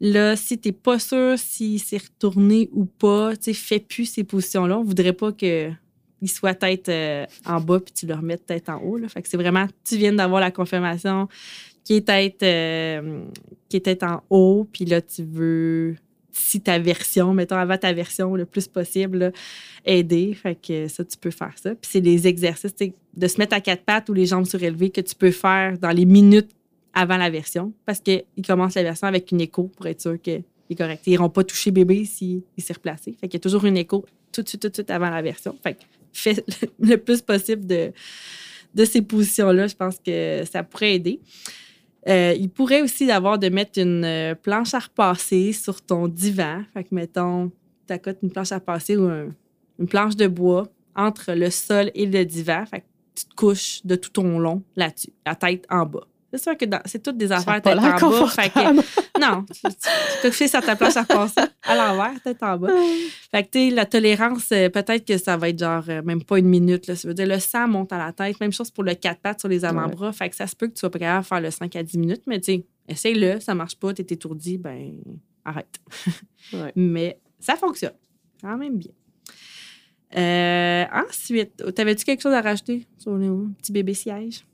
Là, 0.00 0.36
si 0.36 0.58
tu 0.58 0.68
n'es 0.68 0.72
pas 0.72 0.98
sûr 0.98 1.38
s'il 1.38 1.80
s'est 1.80 1.98
retourné 1.98 2.68
ou 2.72 2.84
pas, 2.84 3.36
tu 3.36 3.52
fais 3.54 3.80
plus 3.80 4.06
ces 4.06 4.24
positions-là. 4.24 4.78
On 4.78 4.82
voudrait 4.82 5.12
pas 5.12 5.32
que 5.32 5.70
il 6.22 6.28
soit 6.28 6.54
tête 6.54 6.88
euh, 6.88 7.24
en 7.46 7.60
bas 7.60 7.80
puis 7.80 7.94
tu 7.94 8.06
le 8.06 8.14
remettes 8.14 8.46
tête 8.46 8.68
en 8.68 8.82
haut. 8.82 8.98
Fait 9.08 9.22
que 9.22 9.28
c'est 9.28 9.36
vraiment, 9.36 9.66
tu 9.84 9.96
viens 9.96 10.12
d'avoir 10.12 10.40
la 10.40 10.50
confirmation 10.50 11.28
qui 11.84 11.94
est 11.94 12.06
tête, 12.06 12.42
euh, 12.42 13.24
est 13.72 14.02
en 14.02 14.22
haut, 14.28 14.68
puis 14.70 14.84
là, 14.84 15.00
tu 15.00 15.24
veux 15.24 15.96
si 16.32 16.60
ta 16.60 16.78
version, 16.78 17.34
mettons 17.34 17.56
avant 17.56 17.76
ta 17.76 17.92
version 17.92 18.34
le 18.34 18.44
plus 18.44 18.68
possible, 18.68 19.32
aider. 19.84 20.34
Fait 20.34 20.54
que 20.54 20.88
ça, 20.88 21.04
tu 21.04 21.16
peux 21.16 21.30
faire 21.30 21.54
ça. 21.56 21.70
Puis 21.74 21.90
c'est 21.92 22.00
des 22.00 22.26
exercices 22.26 22.74
de 22.76 23.26
se 23.26 23.38
mettre 23.38 23.54
à 23.54 23.60
quatre 23.60 23.84
pattes 23.84 24.08
ou 24.08 24.14
les 24.14 24.26
jambes 24.26 24.46
surélevées 24.46 24.90
que 24.90 25.00
tu 25.00 25.14
peux 25.14 25.30
faire 25.30 25.78
dans 25.78 25.90
les 25.90 26.04
minutes 26.04 26.50
avant 26.92 27.16
la 27.16 27.30
version 27.30 27.72
parce 27.86 28.00
qu'ils 28.00 28.24
commencent 28.46 28.74
la 28.74 28.82
version 28.82 29.06
avec 29.06 29.30
une 29.30 29.40
écho 29.40 29.64
pour 29.64 29.86
être 29.86 30.00
sûr 30.00 30.20
qu'il 30.20 30.44
est 30.68 30.74
correct. 30.74 31.02
Ils 31.06 31.10
n'iront 31.10 31.30
pas 31.30 31.44
toucher 31.44 31.70
bébé 31.70 32.04
s'il 32.04 32.42
s'est 32.58 32.72
replacé. 32.72 33.12
Fait 33.12 33.28
qu'il 33.28 33.34
y 33.34 33.40
a 33.40 33.40
toujours 33.40 33.64
une 33.64 33.76
écho 33.76 34.04
tout 34.32 34.42
de 34.42 34.48
suite, 34.48 34.62
tout 34.62 34.68
de 34.68 34.74
suite 34.74 34.90
avant 34.90 35.10
la 35.10 35.22
version. 35.22 35.56
Fait 35.62 35.74
que 35.74 35.80
fais 36.12 36.44
le 36.80 36.96
plus 36.96 37.22
possible 37.22 37.66
de, 37.66 37.92
de 38.74 38.84
ces 38.84 39.02
positions-là. 39.02 39.66
Je 39.66 39.74
pense 39.74 39.98
que 39.98 40.44
ça 40.50 40.62
pourrait 40.62 40.94
aider. 40.94 41.20
Euh, 42.08 42.34
il 42.38 42.48
pourrait 42.48 42.82
aussi 42.82 43.10
avoir 43.10 43.38
de 43.38 43.48
mettre 43.48 43.78
une 43.78 44.04
euh, 44.04 44.34
planche 44.34 44.74
à 44.74 44.78
repasser 44.78 45.52
sur 45.52 45.82
ton 45.82 46.08
divan. 46.08 46.62
Fait 46.72 46.84
que, 46.84 46.94
mettons, 46.94 47.52
tu 47.86 47.92
accotes 47.92 48.18
une 48.22 48.30
planche 48.30 48.52
à 48.52 48.56
repasser 48.56 48.96
ou 48.96 49.08
une 49.78 49.86
planche 49.88 50.16
de 50.16 50.26
bois 50.26 50.68
entre 50.96 51.32
le 51.32 51.50
sol 51.50 51.90
et 51.94 52.06
le 52.06 52.24
divan. 52.24 52.64
Fait 52.66 52.80
que 52.80 52.86
tu 53.14 53.24
te 53.26 53.34
couches 53.34 53.80
de 53.84 53.96
tout 53.96 54.10
ton 54.10 54.38
long 54.38 54.62
là-dessus, 54.76 55.12
la 55.26 55.34
tête 55.34 55.66
en 55.68 55.84
bas. 55.84 56.06
C'est 56.32 56.38
sûr 56.38 56.56
que 56.56 56.64
c'est 56.84 57.02
toutes 57.02 57.16
des 57.16 57.32
affaires 57.32 57.60
tête 57.60 57.78
en 57.78 57.82
bas. 57.82 57.92
Que, 57.94 59.20
non, 59.20 59.44
tu, 59.52 59.60
peux 60.22 60.30
coucher 60.30 60.48
sur 60.48 60.60
ta 60.60 60.76
planche 60.76 60.96
à 60.96 61.02
repasser 61.02 61.40
à 61.62 61.76
l'envers, 61.76 62.20
tête 62.22 62.42
en 62.42 62.56
bas. 62.56 62.68
Fait 63.30 63.44
que, 63.44 63.50
tu 63.50 63.74
la 63.74 63.84
tolérance, 63.84 64.48
euh, 64.52 64.68
peut-être 64.68 65.04
que 65.04 65.18
ça 65.18 65.36
va 65.36 65.48
être 65.48 65.58
genre 65.58 65.84
même 66.04 66.22
pas 66.22 66.38
une 66.38 66.48
minute. 66.48 66.86
Là. 66.86 66.94
Ça 66.94 67.08
veut 67.08 67.14
dire 67.14 67.26
le 67.26 67.38
sang 67.40 67.66
monte 67.66 67.92
à 67.92 67.98
la 67.98 68.12
tête. 68.12 68.40
Même 68.40 68.52
chose 68.52 68.70
pour 68.70 68.84
le 68.84 68.94
quatre 68.94 69.20
pattes 69.20 69.40
sur 69.40 69.48
les 69.48 69.64
avant-bras. 69.64 70.12
Fait 70.12 70.30
que 70.30 70.36
ça 70.36 70.46
se 70.46 70.54
peut 70.54 70.68
que 70.68 70.74
tu 70.74 70.80
sois 70.80 70.90
capable 70.90 71.22
de 71.22 71.26
faire 71.26 71.40
le 71.40 71.50
5 71.50 71.76
à 71.76 71.82
10 71.82 71.98
minutes, 71.98 72.22
mais 72.26 72.40
tu 72.40 72.52
sais, 72.52 72.64
essaye-le, 72.88 73.40
ça 73.40 73.54
marche 73.54 73.76
pas, 73.76 73.92
tu 73.92 74.02
es 74.02 74.06
étourdi, 74.08 74.58
ben 74.58 75.00
arrête. 75.44 75.80
Mais 76.76 77.18
ça 77.38 77.56
fonctionne 77.56 77.94
quand 78.40 78.56
même 78.56 78.76
bien. 78.78 78.92
Euh, 80.16 80.84
ensuite, 80.92 81.62
t'avais-tu 81.74 82.04
quelque 82.04 82.22
chose 82.22 82.32
à 82.32 82.40
rajouter 82.40 82.86
sur 82.98 83.12
le 83.12 83.48
petit 83.58 83.72
bébé 83.72 83.94
siège? 83.94 84.44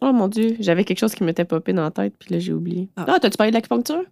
Oh 0.00 0.12
mon 0.12 0.28
Dieu, 0.28 0.56
j'avais 0.60 0.84
quelque 0.84 0.98
chose 0.98 1.14
qui 1.14 1.24
m'était 1.24 1.44
popé 1.44 1.72
dans 1.72 1.82
la 1.82 1.90
tête, 1.90 2.14
puis 2.18 2.32
là, 2.32 2.38
j'ai 2.38 2.52
oublié. 2.52 2.88
Ah, 2.96 3.04
ah 3.08 3.18
t'as-tu 3.20 3.36
parlé 3.36 3.50
de 3.50 3.56
l'acupuncture? 3.56 4.04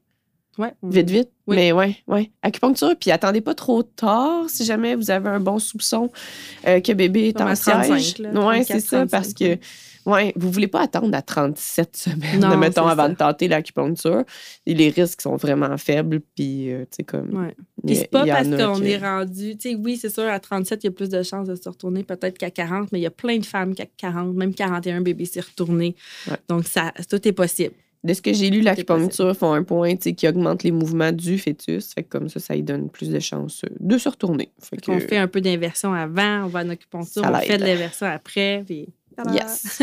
Ouais. 0.59 0.75
Vite, 0.83 1.09
vite. 1.09 1.31
Mais 1.47 1.71
ouais, 1.71 1.97
ouais. 2.09 2.33
Acupuncture, 2.43 2.97
puis 2.99 3.13
attendez 3.13 3.41
pas 3.41 3.55
trop 3.55 3.85
tard 3.85 4.51
si 4.51 4.65
jamais 4.65 4.97
vous 4.97 5.11
avez 5.11 5.29
un 5.29 5.39
bon 5.39 5.61
soupçon 5.61 6.11
euh, 6.67 6.81
que 6.81 6.93
bébé 6.93 7.29
est 7.29 7.41
en 7.41 7.55
siège. 7.55 8.17
Oui, 8.35 8.65
c'est 8.65 8.81
ça, 8.81 9.07
parce 9.07 9.33
que 9.33 9.57
oui, 10.09 10.33
vous 10.37 10.51
voulez 10.51 10.69
pas 10.69 10.81
attendre 10.81 11.15
à 11.15 11.21
37 11.21 11.97
semaines, 11.97 12.41
non, 12.41 12.57
mettons, 12.57 12.87
avant 12.87 13.11
de 13.11 13.15
tenter 13.15 13.47
l'acupuncture. 13.47 14.25
Les 14.67 14.89
risques 14.89 15.21
sont 15.21 15.37
vraiment 15.37 15.77
faibles, 15.77 16.21
puis, 16.35 16.73
euh, 16.73 16.85
tu 16.85 16.97
sais, 16.97 17.05
comme... 17.05 17.45
Ouais. 17.45 17.55
Puis 17.87 17.97
c'est 17.97 18.11
pas 18.11 18.25
parce 18.25 18.49
qu'on 18.49 18.83
est 18.83 18.97
rendu... 18.97 19.57
Tu 19.59 19.71
sais, 19.71 19.75
oui, 19.77 19.99
c'est 19.99 20.09
sûr, 20.09 20.25
à 20.25 20.41
37, 20.41 20.83
il 20.83 20.87
y 20.87 20.89
a 20.89 20.93
plus 20.93 21.11
de 21.11 21.23
chances 21.23 21.47
de 21.47 21.55
se 21.55 21.69
retourner 21.69 22.05
peut-être 22.05 22.39
qu'à 22.39 22.51
40, 22.51 22.91
mais 22.91 23.01
il 23.01 23.03
y 23.03 23.07
a 23.07 23.11
plein 23.11 23.37
de 23.37 23.45
femmes 23.45 23.75
qui, 23.75 23.83
à 23.83 23.87
40, 23.99 24.35
même 24.35 24.55
41 24.55 25.03
bébés 25.03 25.27
s'y 25.27 25.41
retourner. 25.41 25.95
Donc, 26.49 26.65
ça, 26.65 26.93
tout 27.11 27.29
est 27.29 27.33
possible. 27.33 27.75
De 28.05 28.15
ce 28.15 28.23
que 28.23 28.33
j'ai 28.33 28.49
lu, 28.49 28.61
l'acupuncture 28.61 29.37
font 29.37 29.53
un 29.53 29.65
point 29.65 29.97
qui 29.97 30.29
augmente 30.29 30.63
les 30.63 30.71
mouvements 30.71 31.11
du 31.11 31.37
fœtus. 31.37 31.93
Fait 31.95 32.05
comme 32.05 32.29
ça, 32.29 32.39
ça 32.39 32.55
lui 32.55 32.63
donne 32.63 32.89
plus 32.89 33.11
de 33.11 33.19
chances 33.19 33.63
de 33.81 33.99
se 33.99 34.09
retourner. 34.09 34.51
Fait 34.61 34.79
on 34.89 35.01
fait 35.01 35.17
un 35.17 35.27
peu 35.27 35.41
d'inversion 35.41 35.93
avant, 35.93 36.45
on 36.45 36.47
va 36.47 36.61
en 36.61 36.69
acupuncture, 36.71 37.23
on 37.25 37.35
fait 37.41 37.59
de 37.59 37.65
l'inversion 37.65 38.07
après. 38.07 38.63
Puis 38.65 38.89
Yes. 39.33 39.83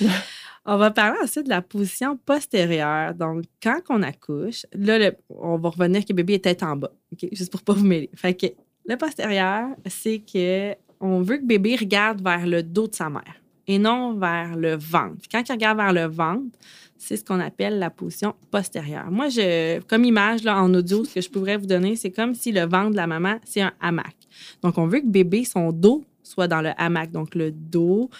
on 0.66 0.76
va 0.76 0.90
parler 0.90 1.18
ensuite 1.22 1.44
de 1.44 1.50
la 1.50 1.62
position 1.62 2.16
postérieure. 2.16 3.14
Donc, 3.14 3.44
quand 3.62 3.80
on 3.88 4.02
accouche, 4.02 4.66
là, 4.72 5.10
on 5.28 5.58
va 5.58 5.68
revenir 5.70 6.04
que 6.04 6.12
bébé 6.12 6.34
est 6.34 6.44
tête 6.44 6.62
en 6.62 6.76
bas, 6.76 6.92
juste 7.32 7.50
pour 7.50 7.62
pas 7.62 7.72
vous 7.72 7.84
mêler. 7.84 8.10
Fait 8.14 8.34
que 8.34 8.46
le 8.86 8.96
postérieur, 8.96 9.68
c'est 9.86 10.18
que 10.20 10.74
on 11.00 11.22
veut 11.22 11.38
que 11.38 11.46
bébé 11.46 11.76
regarde 11.76 12.22
vers 12.22 12.46
le 12.46 12.62
dos 12.62 12.88
de 12.88 12.94
sa 12.94 13.08
mère 13.08 13.40
et 13.66 13.78
non 13.78 14.14
vers 14.14 14.56
le 14.56 14.74
ventre. 14.74 15.26
Quand 15.30 15.42
il 15.48 15.52
regarde 15.52 15.78
vers 15.78 15.92
le 15.92 16.06
ventre, 16.06 16.58
c'est 16.98 17.16
ce 17.16 17.24
qu'on 17.24 17.40
appelle 17.40 17.78
la 17.78 17.88
position 17.88 18.34
postérieure. 18.50 19.10
Moi, 19.10 19.28
je, 19.30 19.80
comme 19.82 20.04
image 20.04 20.42
là, 20.42 20.60
en 20.60 20.72
audio, 20.74 21.04
ce 21.04 21.14
que 21.14 21.20
je 21.20 21.30
pourrais 21.30 21.56
vous 21.56 21.66
donner, 21.66 21.96
c'est 21.96 22.10
comme 22.10 22.34
si 22.34 22.52
le 22.52 22.62
ventre 22.62 22.90
de 22.90 22.96
la 22.96 23.06
maman, 23.06 23.36
c'est 23.44 23.62
un 23.62 23.72
hamac. 23.80 24.14
Donc, 24.62 24.76
on 24.76 24.86
veut 24.86 25.00
que 25.00 25.06
bébé, 25.06 25.44
son 25.44 25.72
dos 25.72 26.04
soit 26.30 26.48
dans 26.48 26.62
le 26.62 26.70
hamac, 26.78 27.10
donc 27.10 27.34
le 27.34 27.50
dos 27.50 28.10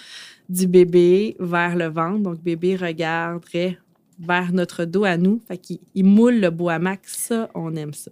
du 0.48 0.66
bébé 0.66 1.36
vers 1.38 1.76
le 1.76 1.86
ventre. 1.86 2.18
Donc, 2.18 2.42
bébé 2.42 2.76
regarderait 2.76 3.78
vers 4.18 4.52
notre 4.52 4.84
dos 4.84 5.04
à 5.04 5.16
nous. 5.16 5.40
Fait 5.46 5.56
qu'il 5.56 6.04
moule 6.04 6.40
le 6.40 6.50
beau 6.50 6.68
hamac. 6.68 7.00
Ça, 7.04 7.48
on 7.54 7.74
aime 7.76 7.94
ça. 7.94 8.10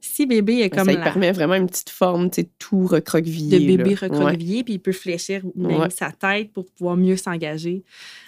Si 0.00 0.26
bébé 0.26 0.60
est 0.60 0.70
comme. 0.70 0.90
Ça 0.90 0.96
permet 0.96 1.32
vraiment 1.32 1.54
une 1.54 1.66
petite 1.66 1.88
forme, 1.88 2.28
tu 2.30 2.42
sais, 2.42 2.48
tout 2.58 2.86
recroquevillé. 2.86 3.58
De 3.58 3.76
bébé 3.76 3.94
recroquevillé, 3.94 4.62
puis 4.62 4.74
il 4.74 4.78
peut 4.78 4.92
fléchir 4.92 5.42
même 5.54 5.88
sa 5.90 6.10
tête 6.10 6.52
pour 6.52 6.66
pouvoir 6.66 6.96
mieux 6.96 7.16
s'engager. 7.16 7.84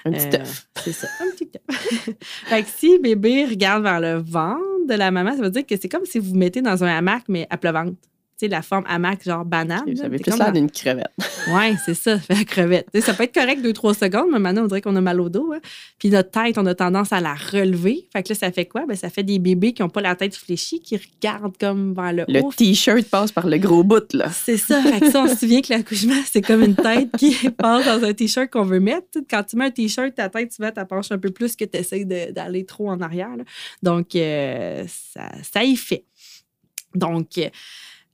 Un 0.06 0.12
petit 0.12 0.36
œuf. 0.36 0.68
C'est 0.82 0.92
ça, 0.92 1.08
un 1.20 1.30
petit 1.32 1.50
œuf. 1.70 2.14
fait 2.46 2.62
que 2.62 2.68
si 2.74 2.98
bébé 2.98 3.44
regarde 3.44 3.82
vers 3.82 4.00
le 4.00 4.14
ventre 4.14 4.86
de 4.88 4.94
la 4.94 5.10
maman, 5.10 5.36
ça 5.36 5.42
veut 5.42 5.50
dire 5.50 5.66
que 5.66 5.76
c'est 5.76 5.88
comme 5.88 6.06
si 6.06 6.18
vous, 6.18 6.30
vous 6.30 6.36
mettez 6.36 6.62
dans 6.62 6.82
un 6.82 6.88
hamac, 6.88 7.24
mais 7.28 7.46
à 7.50 7.58
plat 7.58 7.72
ventre 7.72 7.92
sais, 8.38 8.48
la 8.48 8.62
forme 8.62 8.84
hamac, 8.86 9.24
genre 9.24 9.44
banane. 9.44 9.96
Ça 9.96 10.06
avait 10.06 10.18
plus 10.18 10.36
l'air 10.36 10.52
d'une 10.52 10.70
crevette. 10.70 11.10
oui, 11.48 11.76
c'est 11.84 11.94
ça, 11.94 12.18
la 12.28 12.44
crevette. 12.44 12.88
ça 13.00 13.14
peut 13.14 13.24
être 13.24 13.34
correct 13.34 13.62
deux, 13.62 13.72
trois 13.72 13.94
secondes, 13.94 14.28
mais 14.32 14.38
maintenant, 14.38 14.64
on 14.64 14.66
dirait 14.66 14.82
qu'on 14.82 14.96
a 14.96 15.00
mal 15.00 15.20
au 15.20 15.28
dos. 15.28 15.52
Hein. 15.54 15.60
Puis 15.98 16.10
notre 16.10 16.30
tête, 16.30 16.58
on 16.58 16.66
a 16.66 16.74
tendance 16.74 17.12
à 17.12 17.20
la 17.20 17.34
relever. 17.34 18.08
Fait 18.12 18.22
que 18.22 18.30
là, 18.30 18.34
ça 18.34 18.52
fait 18.52 18.66
quoi? 18.66 18.84
Ben, 18.86 18.96
ça 18.96 19.10
fait 19.10 19.22
des 19.22 19.38
bébés 19.38 19.72
qui 19.72 19.82
n'ont 19.82 19.88
pas 19.88 20.00
la 20.00 20.14
tête 20.16 20.34
fléchie, 20.34 20.80
qui 20.80 20.96
regardent 20.96 21.56
comme 21.56 21.94
vers 21.94 22.12
le, 22.12 22.22
haut. 22.22 22.50
Le 22.50 22.56
T-shirt 22.56 23.04
passe 23.04 23.32
par 23.32 23.46
le 23.46 23.58
gros 23.58 23.84
bout, 23.84 24.12
là. 24.12 24.30
C'est 24.30 24.56
ça. 24.56 24.82
Fait 24.82 25.00
que 25.00 25.10
ça, 25.10 25.22
on 25.22 25.28
se 25.28 25.36
souvient 25.36 25.62
que 25.62 25.72
l'accouchement, 25.72 26.20
c'est 26.26 26.42
comme 26.42 26.62
une 26.62 26.76
tête 26.76 27.10
qui 27.18 27.34
passe 27.56 27.86
dans 27.86 28.06
un 28.06 28.12
T-shirt 28.12 28.50
qu'on 28.50 28.64
veut 28.64 28.80
mettre. 28.80 29.06
Quand 29.30 29.42
tu 29.44 29.56
mets 29.56 29.66
un 29.66 29.70
T-shirt, 29.70 30.14
ta 30.14 30.28
tête, 30.28 30.52
tu 30.54 30.60
vas, 30.60 30.72
tu 30.72 30.84
penches 30.86 31.12
un 31.12 31.18
peu 31.18 31.30
plus 31.30 31.56
que 31.56 31.64
tu 31.64 31.78
essaies 31.78 32.04
d'aller 32.04 32.64
trop 32.64 32.90
en 32.90 33.00
arrière. 33.00 33.30
Donc, 33.82 34.14
euh, 34.14 34.84
ça, 34.88 35.30
ça 35.42 35.64
y 35.64 35.76
fait. 35.76 36.04
Donc, 36.94 37.38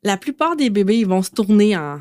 la 0.02 0.16
plupart 0.16 0.56
des 0.56 0.70
bébés, 0.70 0.98
ils 0.98 1.06
vont 1.06 1.22
se 1.22 1.30
tourner 1.30 1.76
en, 1.76 2.00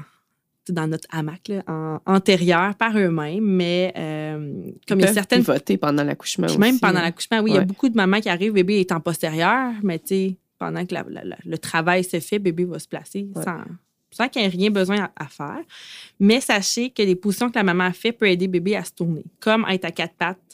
dans 0.69 0.87
notre 0.87 1.07
hamac, 1.11 1.51
en 1.67 1.99
antérieur 2.05 2.75
par 2.75 2.97
eux-mêmes, 2.97 3.43
mais 3.43 3.93
euh, 3.97 4.71
comme 4.87 4.99
il 4.99 5.05
y 5.05 5.09
a 5.09 5.13
certaines. 5.13 5.41
voter 5.41 5.77
pendant 5.77 6.03
l'accouchement 6.03 6.47
aussi. 6.47 6.57
Même 6.57 6.79
pendant 6.79 6.99
hein. 6.99 7.03
l'accouchement, 7.03 7.39
oui, 7.39 7.51
il 7.51 7.55
y 7.55 7.59
a 7.59 7.65
beaucoup 7.65 7.89
de 7.89 7.95
mamans 7.95 8.19
qui 8.19 8.29
arrivent, 8.29 8.53
bébé 8.53 8.79
est 8.79 8.91
en 8.91 8.99
postérieur, 8.99 9.73
mais 9.83 9.99
tu 9.99 10.07
sais, 10.07 10.37
pendant 10.57 10.85
que 10.85 10.95
le 11.45 11.57
travail 11.57 12.03
se 12.03 12.19
fait, 12.19 12.39
bébé 12.39 12.65
va 12.65 12.79
se 12.79 12.87
placer 12.87 13.27
sans, 13.43 13.63
sans 14.11 14.27
qu'il 14.29 14.41
n'y 14.41 14.47
ait 14.47 14.51
rien 14.51 14.69
besoin 14.69 15.09
à, 15.15 15.25
faire. 15.27 15.61
Mais 16.19 16.39
sachez 16.39 16.91
que 16.91 17.01
les 17.01 17.15
positions 17.15 17.49
que 17.49 17.55
la 17.57 17.63
maman 17.63 17.91
fait 17.91 18.11
peuvent 18.11 18.29
aider 18.29 18.47
bébé 18.47 18.75
à 18.75 18.83
se 18.83 18.91
tourner, 18.91 19.25
comme 19.39 19.65
être 19.69 19.85
à 19.85 19.91
quatre 19.91 20.13
pattes 20.13 20.50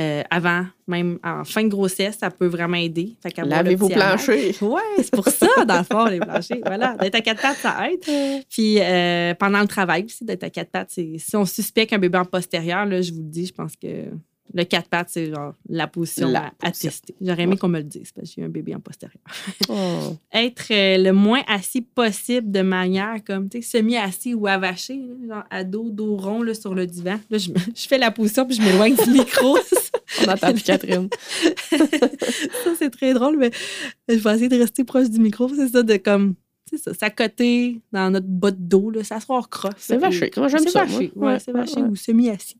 euh, 0.00 0.22
avant, 0.30 0.64
même 0.86 1.18
en 1.22 1.44
fin 1.44 1.64
de 1.64 1.68
grossesse, 1.68 2.18
ça 2.18 2.30
peut 2.30 2.46
vraiment 2.46 2.78
aider. 2.78 3.14
Lavez 3.44 3.74
vos 3.74 3.88
planchers. 3.88 4.54
Oui, 4.62 4.80
c'est 4.96 5.10
pour 5.10 5.28
ça, 5.28 5.64
dans 5.66 5.78
le 5.78 5.84
fond, 5.84 6.06
les 6.06 6.18
planchers. 6.18 6.60
Voilà, 6.64 6.94
d'être 6.96 7.14
à 7.16 7.20
quatre 7.20 7.42
pattes, 7.42 7.58
ça 7.58 7.76
aide. 7.90 8.00
Puis 8.48 8.78
euh, 8.80 9.34
pendant 9.34 9.60
le 9.60 9.68
travail 9.68 10.04
aussi, 10.04 10.24
d'être 10.24 10.44
à 10.44 10.50
quatre 10.50 10.70
pattes, 10.70 10.90
si 10.90 11.36
on 11.36 11.44
suspecte 11.44 11.92
un 11.92 11.98
bébé 11.98 12.16
en 12.16 12.24
postérieur, 12.24 12.86
là, 12.86 13.02
je 13.02 13.12
vous 13.12 13.20
le 13.20 13.28
dis, 13.28 13.46
je 13.46 13.52
pense 13.52 13.76
que 13.76 14.06
le 14.54 14.64
quatre 14.64 14.88
pattes, 14.88 15.08
c'est 15.10 15.30
genre 15.30 15.54
la 15.68 15.86
position 15.86 16.32
à, 16.34 16.70
tester. 16.70 17.14
J'aurais 17.20 17.42
aimé 17.42 17.56
qu'on 17.56 17.68
me 17.68 17.78
le 17.78 17.84
dise 17.84 18.12
parce 18.12 18.28
que 18.28 18.34
j'ai 18.36 18.44
un 18.44 18.48
bébé 18.48 18.74
en 18.74 18.80
postérieur. 18.80 19.22
Oh. 19.68 20.16
Être 20.32 20.66
euh, 20.70 20.98
le 20.98 21.12
moins 21.12 21.42
assis 21.48 21.82
possible 21.82 22.50
de 22.50 22.62
manière 22.62 23.22
comme, 23.24 23.48
tu 23.48 23.62
sais, 23.62 23.78
semi-assis 23.78 24.34
ou 24.34 24.46
avaché, 24.46 25.00
genre 25.28 25.44
à 25.50 25.64
dos, 25.64 25.90
dos 25.90 26.16
rond 26.16 26.42
là, 26.42 26.54
sur 26.54 26.74
le 26.74 26.86
divan. 26.86 27.18
Là, 27.30 27.38
je, 27.38 27.50
je 27.74 27.88
fais 27.88 27.98
la 27.98 28.10
position 28.10 28.46
puis 28.46 28.56
je 28.56 28.62
m'éloigne 28.62 28.96
du 28.96 29.10
micro. 29.10 29.58
On 30.26 30.30
entend 30.30 30.52
plus 30.52 30.62
Catherine. 30.62 31.08
ça, 31.70 32.70
c'est 32.78 32.90
très 32.90 33.14
drôle, 33.14 33.38
mais 33.38 33.50
je 34.08 34.14
vais 34.14 34.34
essayer 34.34 34.48
de 34.48 34.58
rester 34.58 34.84
proche 34.84 35.08
du 35.08 35.18
micro. 35.18 35.48
C'est 35.48 35.68
ça, 35.68 35.82
de 35.82 35.96
comme 35.96 36.34
c'est 36.72 36.78
ça, 36.78 36.94
s'accoter 36.94 37.80
dans 37.92 38.10
notre 38.10 38.26
bas 38.26 38.50
de 38.50 38.56
dos, 38.56 38.90
là, 38.90 39.04
s'asseoir 39.04 39.48
croche. 39.48 39.74
C'est 39.76 39.98
vaché. 39.98 40.30
Moi, 40.36 40.48
j'aime 40.48 40.66
ça. 40.66 40.84
Vaché. 40.84 41.12
Ouais, 41.14 41.38
c'est 41.38 41.52
vaché 41.52 41.82
ou 41.82 41.94
semi-assis. 41.94 42.56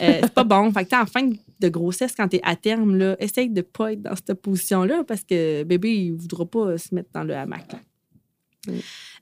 Euh, 0.00 0.20
c'est 0.22 0.32
pas 0.32 0.44
bon. 0.44 0.72
Fait 0.72 0.84
que 0.84 1.00
en 1.00 1.06
fin 1.06 1.28
de 1.28 1.68
grossesse, 1.68 2.14
quand 2.16 2.28
t'es 2.28 2.40
à 2.42 2.56
terme, 2.56 2.96
là, 2.96 3.16
essaye 3.18 3.50
de 3.50 3.60
pas 3.60 3.92
être 3.92 4.02
dans 4.02 4.14
cette 4.16 4.40
position-là 4.40 5.04
parce 5.04 5.22
que 5.22 5.62
bébé, 5.64 5.94
il 5.94 6.12
voudra 6.12 6.46
pas 6.46 6.78
se 6.78 6.94
mettre 6.94 7.10
dans 7.12 7.24
le 7.24 7.34
hamac. 7.34 7.76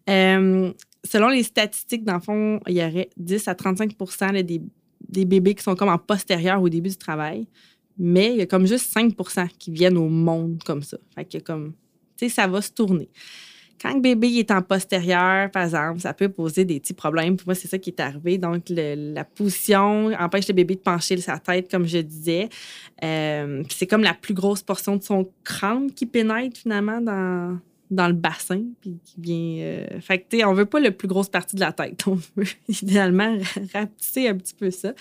Euh, 0.08 0.72
selon 1.04 1.28
les 1.28 1.42
statistiques, 1.42 2.04
dans 2.04 2.14
le 2.14 2.20
fond, 2.20 2.60
il 2.68 2.76
y 2.76 2.82
aurait 2.82 3.10
10 3.16 3.48
à 3.48 3.54
35 3.54 3.96
des, 4.44 4.62
des 5.08 5.24
bébés 5.24 5.54
qui 5.54 5.62
sont 5.62 5.74
comme 5.74 5.88
en 5.88 5.98
postérieur 5.98 6.62
au 6.62 6.68
début 6.68 6.90
du 6.90 6.96
travail. 6.96 7.46
Mais 7.98 8.32
il 8.32 8.36
y 8.38 8.42
a 8.42 8.46
comme 8.46 8.66
juste 8.66 8.92
5 8.92 9.14
qui 9.58 9.72
viennent 9.72 9.98
au 9.98 10.08
monde 10.08 10.62
comme 10.64 10.82
ça. 10.82 10.98
Fait 11.14 11.24
que 11.24 11.38
comme, 11.38 11.72
tu 12.16 12.28
sais, 12.28 12.34
ça 12.34 12.46
va 12.46 12.62
se 12.62 12.70
tourner. 12.70 13.08
Quand 13.80 13.94
le 13.94 14.00
bébé 14.00 14.28
est 14.38 14.50
en 14.50 14.62
postérieur, 14.62 15.50
par 15.50 15.64
exemple, 15.64 16.00
ça 16.00 16.12
peut 16.12 16.28
poser 16.28 16.64
des 16.64 16.80
petits 16.80 16.94
problèmes. 16.94 17.36
Pour 17.36 17.48
moi, 17.48 17.54
c'est 17.54 17.68
ça 17.68 17.78
qui 17.78 17.90
est 17.90 18.00
arrivé. 18.00 18.38
Donc, 18.38 18.64
la 18.68 19.24
position 19.24 20.12
empêche 20.18 20.48
le 20.48 20.54
bébé 20.54 20.74
de 20.74 20.80
pencher 20.80 21.16
sa 21.18 21.38
tête, 21.38 21.70
comme 21.70 21.86
je 21.86 21.98
disais. 21.98 22.48
Euh, 23.04 23.62
c'est 23.68 23.86
comme 23.86 24.02
la 24.02 24.14
plus 24.14 24.34
grosse 24.34 24.62
portion 24.62 24.96
de 24.96 25.02
son 25.02 25.28
crâne 25.44 25.92
qui 25.92 26.06
pénètre 26.06 26.58
finalement 26.58 27.00
dans, 27.00 27.58
dans 27.90 28.06
le 28.06 28.12
bassin, 28.12 28.62
puis 28.80 28.98
qui 29.04 29.20
vient. 29.20 29.64
Euh, 29.64 30.00
fait 30.00 30.20
que, 30.20 30.44
on 30.44 30.52
veut 30.52 30.66
pas 30.66 30.80
la 30.80 30.90
plus 30.90 31.08
grosse 31.08 31.28
partie 31.28 31.56
de 31.56 31.60
la 31.60 31.72
tête. 31.72 32.04
On 32.06 32.18
veut 32.36 32.46
idéalement 32.68 33.36
rapetisser 33.72 34.28
un 34.28 34.36
petit 34.36 34.54
peu 34.54 34.70
ça. 34.70 34.92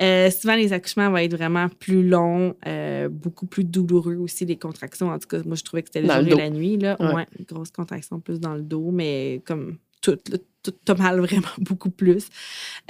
Euh, 0.00 0.30
souvent, 0.30 0.54
les 0.54 0.72
accouchements 0.72 1.10
vont 1.10 1.18
être 1.18 1.36
vraiment 1.36 1.68
plus 1.68 2.06
longs, 2.06 2.54
euh, 2.66 3.08
beaucoup 3.08 3.46
plus 3.46 3.64
douloureux 3.64 4.16
aussi, 4.16 4.44
les 4.44 4.56
contractions. 4.56 5.10
En 5.10 5.18
tout 5.18 5.28
cas, 5.28 5.42
moi, 5.44 5.56
je 5.56 5.62
trouvais 5.62 5.82
que 5.82 5.88
c'était 5.92 6.06
le 6.06 6.28
jour 6.28 6.38
et 6.38 6.42
la 6.42 6.50
nuit. 6.50 6.76
Là. 6.76 6.96
Ouais. 7.14 7.26
grosse 7.46 7.70
contraction 7.70 8.20
plus 8.20 8.40
dans 8.40 8.54
le 8.54 8.62
dos, 8.62 8.90
mais 8.90 9.42
comme 9.44 9.78
tout, 10.00 10.18
tout 10.62 10.74
as 10.88 10.94
mal 10.94 11.20
vraiment 11.26 11.48
beaucoup 11.58 11.90
plus. 11.90 12.28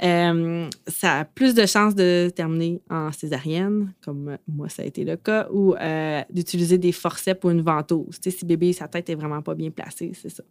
Euh, 0.03 0.69
ça 0.87 1.19
a 1.19 1.25
plus 1.25 1.53
de 1.53 1.65
chances 1.65 1.95
de 1.95 2.31
terminer 2.35 2.81
en 2.89 3.11
césarienne, 3.11 3.93
comme 4.03 4.37
moi, 4.47 4.69
ça 4.69 4.83
a 4.83 4.85
été 4.85 5.03
le 5.03 5.17
cas, 5.17 5.47
ou 5.51 5.75
euh, 5.75 6.21
d'utiliser 6.29 6.77
des 6.77 6.91
forceps 6.91 7.43
ou 7.43 7.49
une 7.49 7.61
ventouse. 7.61 8.19
Si 8.21 8.45
bébé, 8.45 8.73
sa 8.73 8.87
tête 8.87 9.09
est 9.09 9.15
vraiment 9.15 9.41
pas 9.41 9.55
bien 9.55 9.71
placée, 9.71 10.11
c'est 10.13 10.29
ça. 10.29 10.43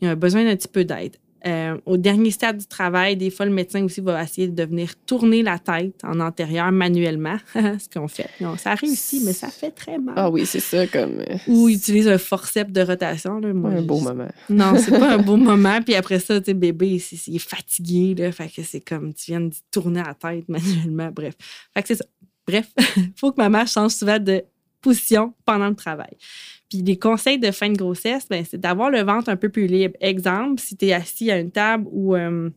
Il 0.00 0.08
a 0.08 0.14
besoin 0.14 0.44
d'un 0.44 0.56
petit 0.56 0.68
peu 0.68 0.84
d'aide. 0.84 1.16
Euh, 1.46 1.76
au 1.86 1.96
dernier 1.96 2.30
stade 2.30 2.58
du 2.58 2.66
travail, 2.66 3.16
des 3.16 3.30
fois, 3.30 3.46
le 3.46 3.52
médecin 3.52 3.84
aussi 3.84 4.00
va 4.00 4.22
essayer 4.22 4.48
de 4.48 4.62
venir 4.64 4.94
tourner 5.06 5.42
la 5.42 5.58
tête 5.58 6.02
en 6.02 6.18
antérieur 6.20 6.72
manuellement, 6.72 7.36
ce 7.54 7.88
qu'on 7.92 8.08
fait. 8.08 8.30
Non, 8.40 8.56
ça 8.56 8.74
réussit, 8.74 9.22
mais 9.24 9.32
ça 9.32 9.48
fait 9.48 9.70
très 9.70 9.98
mal. 9.98 10.14
Ah 10.16 10.30
oui, 10.30 10.46
c'est 10.46 10.60
ça. 10.60 10.86
comme... 10.86 11.20
Euh, 11.20 11.36
Ou 11.46 11.68
utilise 11.68 12.08
un 12.08 12.18
forceps 12.18 12.72
de 12.72 12.80
rotation. 12.80 13.38
Là. 13.38 13.48
un 13.48 13.82
beau 13.82 14.00
moment. 14.00 14.28
Non, 14.48 14.76
c'est 14.78 14.98
pas 14.98 15.14
un 15.14 15.18
beau 15.18 15.36
moment. 15.36 15.80
Puis 15.82 15.94
après 15.94 16.18
ça, 16.18 16.40
tu 16.40 16.46
sais, 16.46 16.54
bébé, 16.54 17.00
il, 17.26 17.36
est 17.36 17.38
fatigué. 17.38 18.14
Là, 18.14 18.32
fait 18.32 18.48
que 18.48 18.62
c'est 18.62 18.80
comme 18.80 19.12
tu 19.14 19.32
viens 19.32 19.40
de 19.40 19.54
tourner 19.70 20.02
la 20.02 20.14
tête 20.14 20.48
manuellement. 20.48 21.10
Bref. 21.12 21.34
Fait 21.74 21.82
que 21.82 21.88
c'est 21.88 21.96
ça. 21.96 22.04
Bref, 22.46 22.68
il 22.96 23.12
faut 23.16 23.32
que 23.32 23.40
ma 23.40 23.48
mère 23.48 23.66
change 23.66 23.92
souvent 23.92 24.20
de 24.20 24.44
position 24.86 25.34
pendant 25.44 25.68
le 25.68 25.74
travail. 25.74 26.16
Puis 26.68 26.82
les 26.82 26.96
conseils 26.96 27.38
de 27.38 27.50
fin 27.50 27.70
de 27.70 27.76
grossesse, 27.76 28.28
ben, 28.28 28.44
c'est 28.48 28.60
d'avoir 28.60 28.90
le 28.90 29.02
ventre 29.02 29.28
un 29.28 29.36
peu 29.36 29.48
plus 29.48 29.66
libre. 29.66 29.94
Exemple, 30.00 30.60
si 30.60 30.76
tu 30.76 30.86
es 30.86 30.92
assis 30.92 31.30
à 31.30 31.38
une 31.38 31.50
table 31.50 31.86
ou 31.90 32.14
euh, 32.14 32.50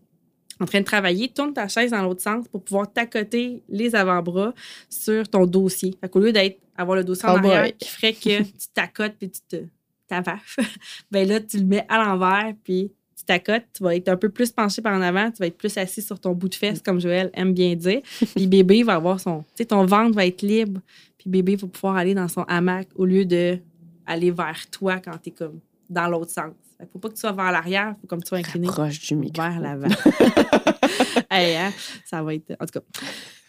en 0.59 0.65
train 0.65 0.79
de 0.81 0.85
travailler, 0.85 1.29
tourne 1.29 1.53
ta 1.53 1.67
chaise 1.67 1.91
dans 1.91 2.03
l'autre 2.03 2.21
sens 2.21 2.47
pour 2.47 2.63
pouvoir 2.63 2.91
t'accoter 2.91 3.63
les 3.67 3.95
avant-bras 3.95 4.53
sur 4.89 5.27
ton 5.27 5.45
dossier. 5.45 5.95
Fait 6.01 6.09
qu'au 6.09 6.19
lieu 6.19 6.31
d'être 6.31 6.59
avoir 6.77 6.97
le 6.97 7.03
dossier 7.03 7.27
en 7.27 7.33
oh 7.33 7.37
arrière 7.37 7.75
qui 7.77 7.89
ferait 7.89 8.13
que 8.13 8.43
tu 8.43 8.67
t'accotes 8.73 9.15
puis 9.19 9.29
tu 9.29 9.41
te 9.47 9.63
t'avaches, 10.07 10.57
ben 11.11 11.27
là, 11.27 11.39
tu 11.39 11.57
le 11.57 11.65
mets 11.65 11.85
à 11.87 12.03
l'envers 12.03 12.53
puis 12.63 12.91
tu 13.17 13.25
t'accotes, 13.25 13.65
tu 13.73 13.83
vas 13.83 13.95
être 13.95 14.07
un 14.07 14.17
peu 14.17 14.29
plus 14.29 14.51
penché 14.51 14.81
par 14.81 14.93
en 14.93 15.01
avant, 15.01 15.29
tu 15.29 15.37
vas 15.39 15.47
être 15.47 15.57
plus 15.57 15.77
assis 15.77 16.01
sur 16.01 16.19
ton 16.19 16.31
bout 16.31 16.49
de 16.49 16.55
fesse, 16.55 16.81
comme 16.81 16.99
Joël 16.99 17.29
aime 17.33 17.53
bien 17.53 17.75
dire. 17.75 18.01
Puis 18.35 18.47
bébé 18.47 18.81
va 18.83 18.95
avoir 18.95 19.19
son. 19.19 19.41
Tu 19.41 19.47
sais, 19.55 19.65
ton 19.65 19.85
ventre 19.85 20.15
va 20.15 20.25
être 20.25 20.41
libre, 20.41 20.79
puis 21.19 21.29
bébé 21.29 21.55
va 21.57 21.67
pouvoir 21.67 21.97
aller 21.97 22.15
dans 22.15 22.27
son 22.27 22.43
hamac 22.43 22.87
au 22.95 23.05
lieu 23.05 23.25
de 23.25 23.59
aller 24.07 24.31
vers 24.31 24.69
toi 24.71 24.99
quand 24.99 25.17
tu 25.21 25.29
es 25.29 25.31
comme 25.33 25.59
dans 25.89 26.07
l'autre 26.07 26.31
sens. 26.31 26.53
Il 26.79 26.83
ne 26.83 26.87
faut 26.87 26.99
pas 26.99 27.09
que 27.09 27.15
tu 27.15 27.19
sois 27.19 27.33
vers 27.33 27.51
l'arrière, 27.51 27.93
il 27.97 28.01
faut 28.01 28.07
comme 28.07 28.23
tu 28.23 28.29
sois 28.29 28.37
incliné 28.37 28.67
proche 28.67 28.99
du 29.01 29.15
micro. 29.15 29.43
vers 29.43 29.59
l'avant. 29.59 29.89
hein, 31.29 31.71
ça 32.05 32.23
va 32.23 32.33
être. 32.33 32.55
En 32.59 32.65
tout 32.65 32.79
cas. 32.79 32.85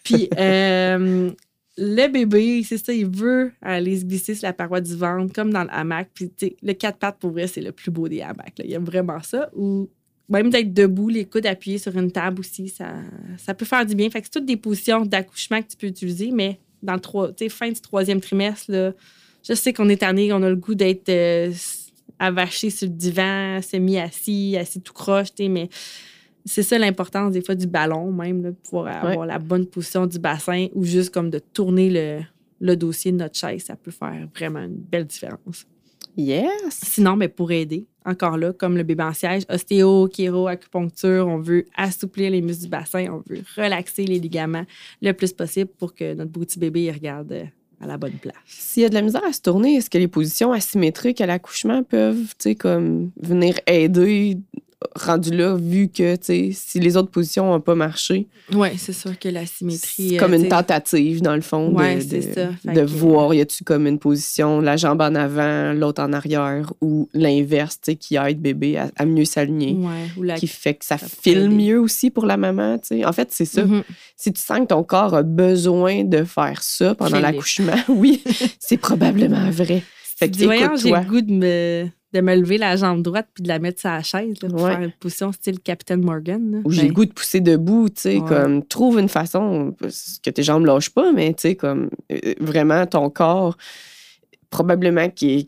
Puis, 0.02 0.28
euh, 0.36 1.30
le 1.78 2.08
bébé, 2.08 2.64
c'est 2.64 2.84
ça, 2.84 2.92
il 2.92 3.06
veut 3.06 3.52
aller 3.62 4.00
se 4.00 4.04
glisser 4.04 4.34
sur 4.34 4.48
la 4.48 4.52
paroi 4.52 4.80
du 4.80 4.96
ventre, 4.96 5.32
comme 5.32 5.52
dans 5.52 5.62
le 5.62 5.72
hamac. 5.72 6.10
Puis, 6.12 6.32
le 6.60 6.72
quatre 6.72 6.98
pattes, 6.98 7.18
pour 7.20 7.30
vrai, 7.30 7.46
c'est 7.46 7.60
le 7.60 7.70
plus 7.70 7.92
beau 7.92 8.08
des 8.08 8.20
hamacs. 8.20 8.58
Il 8.58 8.70
y 8.70 8.74
a 8.74 8.80
vraiment 8.80 9.22
ça. 9.22 9.48
Ou 9.54 9.88
même 10.28 10.50
d'être 10.50 10.74
debout, 10.74 11.08
les 11.08 11.24
coudes 11.24 11.46
appuyés 11.46 11.78
sur 11.78 11.96
une 11.96 12.10
table 12.10 12.40
aussi, 12.40 12.68
ça, 12.68 12.94
ça 13.38 13.54
peut 13.54 13.64
faire 13.64 13.86
du 13.86 13.94
bien. 13.94 14.10
Fait 14.10 14.20
que 14.20 14.26
c'est 14.26 14.40
toutes 14.40 14.46
des 14.46 14.56
positions 14.56 15.04
d'accouchement 15.04 15.62
que 15.62 15.68
tu 15.68 15.76
peux 15.76 15.86
utiliser, 15.86 16.32
mais 16.32 16.58
dans 16.82 16.94
le 16.94 17.48
fin 17.48 17.68
du 17.70 17.80
troisième 17.80 18.20
trimestre, 18.20 18.70
là, 18.70 18.92
je 19.42 19.54
sais 19.54 19.72
qu'on 19.72 19.88
est 19.88 19.98
tanné, 19.98 20.32
on 20.32 20.42
a 20.42 20.48
le 20.48 20.56
goût 20.56 20.74
d'être 20.74 21.08
euh, 21.08 21.50
avaché 22.18 22.70
sur 22.70 22.88
le 22.88 22.94
divan, 22.94 23.60
semi-assis, 23.62 24.56
assis 24.58 24.80
tout 24.80 24.92
croche, 24.92 25.28
mais 25.38 25.68
c'est 26.44 26.62
ça 26.62 26.78
l'importance 26.78 27.32
des 27.32 27.42
fois 27.42 27.54
du 27.54 27.66
ballon, 27.66 28.12
même, 28.12 28.42
de 28.42 28.50
pouvoir 28.50 29.04
avoir 29.04 29.26
la 29.26 29.38
bonne 29.38 29.66
position 29.66 30.06
du 30.06 30.18
bassin 30.18 30.68
ou 30.74 30.84
juste 30.84 31.12
comme 31.12 31.30
de 31.30 31.38
tourner 31.38 31.90
le, 31.90 32.20
le, 32.60 32.76
dossier 32.76 33.12
de 33.12 33.18
notre 33.18 33.38
chaise. 33.38 33.64
Ça 33.64 33.76
peut 33.76 33.90
faire 33.90 34.28
vraiment 34.34 34.60
une 34.60 34.76
belle 34.76 35.06
différence. 35.06 35.66
Yes! 36.16 36.80
Sinon, 36.82 37.16
mais 37.16 37.28
pour 37.28 37.52
aider, 37.52 37.86
encore 38.04 38.36
là, 38.36 38.52
comme 38.52 38.76
le 38.76 38.82
bébé 38.82 39.02
en 39.02 39.12
siège, 39.12 39.44
ostéo, 39.48 40.08
chiro, 40.08 40.48
acupuncture, 40.48 41.26
on 41.26 41.38
veut 41.38 41.66
assouplir 41.76 42.30
les 42.30 42.40
muscles 42.40 42.64
du 42.64 42.68
bassin, 42.68 43.06
on 43.10 43.22
veut 43.28 43.42
relaxer 43.56 44.04
les 44.04 44.18
ligaments 44.18 44.64
le 45.02 45.12
plus 45.12 45.32
possible 45.32 45.70
pour 45.78 45.94
que 45.94 46.14
notre 46.14 46.32
petit 46.32 46.58
bébé 46.58 46.90
regarde 46.90 47.32
euh, 47.32 47.44
à 47.80 47.86
la 47.86 47.96
bonne 47.96 48.12
place. 48.12 48.34
S'il 48.46 48.82
y 48.82 48.86
a 48.86 48.88
de 48.88 48.94
la 48.94 49.02
misère 49.02 49.24
à 49.24 49.32
se 49.32 49.40
tourner, 49.40 49.76
est-ce 49.76 49.90
que 49.90 49.98
les 49.98 50.08
positions 50.08 50.52
asymétriques 50.52 51.20
à 51.20 51.26
l'accouchement 51.26 51.82
peuvent, 51.82 52.34
comme 52.58 53.10
venir 53.20 53.58
aider 53.66 54.38
rendu 54.96 55.30
là, 55.30 55.56
vu 55.56 55.88
que, 55.88 56.16
si 56.22 56.80
les 56.80 56.96
autres 56.96 57.10
positions 57.10 57.50
n'ont 57.50 57.60
pas 57.60 57.74
marché. 57.74 58.28
Oui, 58.52 58.68
c'est 58.78 58.92
sûr 58.92 59.18
que 59.18 59.28
la 59.28 59.44
symétrie. 59.44 60.10
C'est 60.10 60.16
comme 60.16 60.34
une 60.34 60.48
tentative, 60.48 61.20
dans 61.20 61.34
le 61.34 61.42
fond, 61.42 61.70
de, 61.70 62.74
de, 62.74 62.80
voir, 62.80 63.34
y 63.34 63.40
a-tu 63.40 63.62
comme 63.62 63.86
une 63.86 63.98
position, 63.98 64.60
la 64.60 64.76
jambe 64.76 65.02
en 65.02 65.14
avant, 65.14 65.72
l'autre 65.72 66.02
en 66.02 66.12
arrière, 66.12 66.72
ou 66.80 67.08
l'inverse, 67.12 67.78
qui 67.98 68.16
aide 68.16 68.40
bébé 68.40 68.78
à, 68.96 69.06
mieux 69.06 69.24
s'aligner. 69.24 69.76
Qui 70.36 70.46
fait 70.46 70.74
que 70.74 70.84
ça, 70.84 70.96
file 70.98 71.50
mieux 71.50 71.78
aussi 71.78 72.10
pour 72.10 72.24
la 72.24 72.36
maman, 72.36 72.78
tu 72.78 72.88
sais. 72.88 73.04
En 73.04 73.12
fait, 73.12 73.28
c'est 73.32 73.44
ça. 73.44 73.62
Mm-hmm. 73.62 73.82
Si 74.16 74.32
tu 74.32 74.40
sens 74.40 74.60
que 74.60 74.66
ton 74.66 74.82
corps 74.82 75.14
a 75.14 75.22
besoin 75.22 76.04
de 76.04 76.24
faire 76.24 76.62
ça 76.62 76.94
pendant 76.94 77.20
l'accouchement, 77.20 77.76
oui, 77.88 78.22
c'est 78.58 78.78
probablement 78.78 79.50
vrai. 79.50 79.82
Fait 80.02 80.30
que, 80.30 80.36
j'ai 80.36 80.46
le 80.46 81.08
goût 81.08 81.22
de 81.22 81.32
me 81.32 81.88
de 82.12 82.20
me 82.20 82.34
lever 82.34 82.58
la 82.58 82.76
jambe 82.76 83.02
droite 83.02 83.28
puis 83.34 83.42
de 83.42 83.48
la 83.48 83.58
mettre 83.58 83.80
sur 83.80 83.90
la 83.90 84.02
chaise 84.02 84.38
pour 84.38 84.66
faire 84.66 84.80
une 84.80 84.92
position 84.92 85.32
style 85.32 85.60
Captain 85.60 85.98
Morgan. 85.98 86.62
Ou 86.64 86.72
j'ai 86.72 86.82
le 86.82 86.88
ben 86.88 86.94
goût 86.94 87.04
de 87.06 87.12
pousser 87.12 87.40
debout, 87.40 87.88
tu 87.88 88.00
sais, 88.02 88.20
comme 88.26 88.64
trouve 88.64 88.98
une 88.98 89.08
façon 89.08 89.74
que 90.22 90.30
tes 90.30 90.42
jambes 90.42 90.64
lâchent 90.64 90.90
pas, 90.90 91.12
mais 91.12 91.32
tu 91.34 91.42
sais, 91.42 91.54
comme 91.54 91.90
euh, 92.12 92.34
vraiment 92.40 92.86
ton 92.86 93.10
corps 93.10 93.56
probablement 94.50 95.08
qu'il 95.08 95.46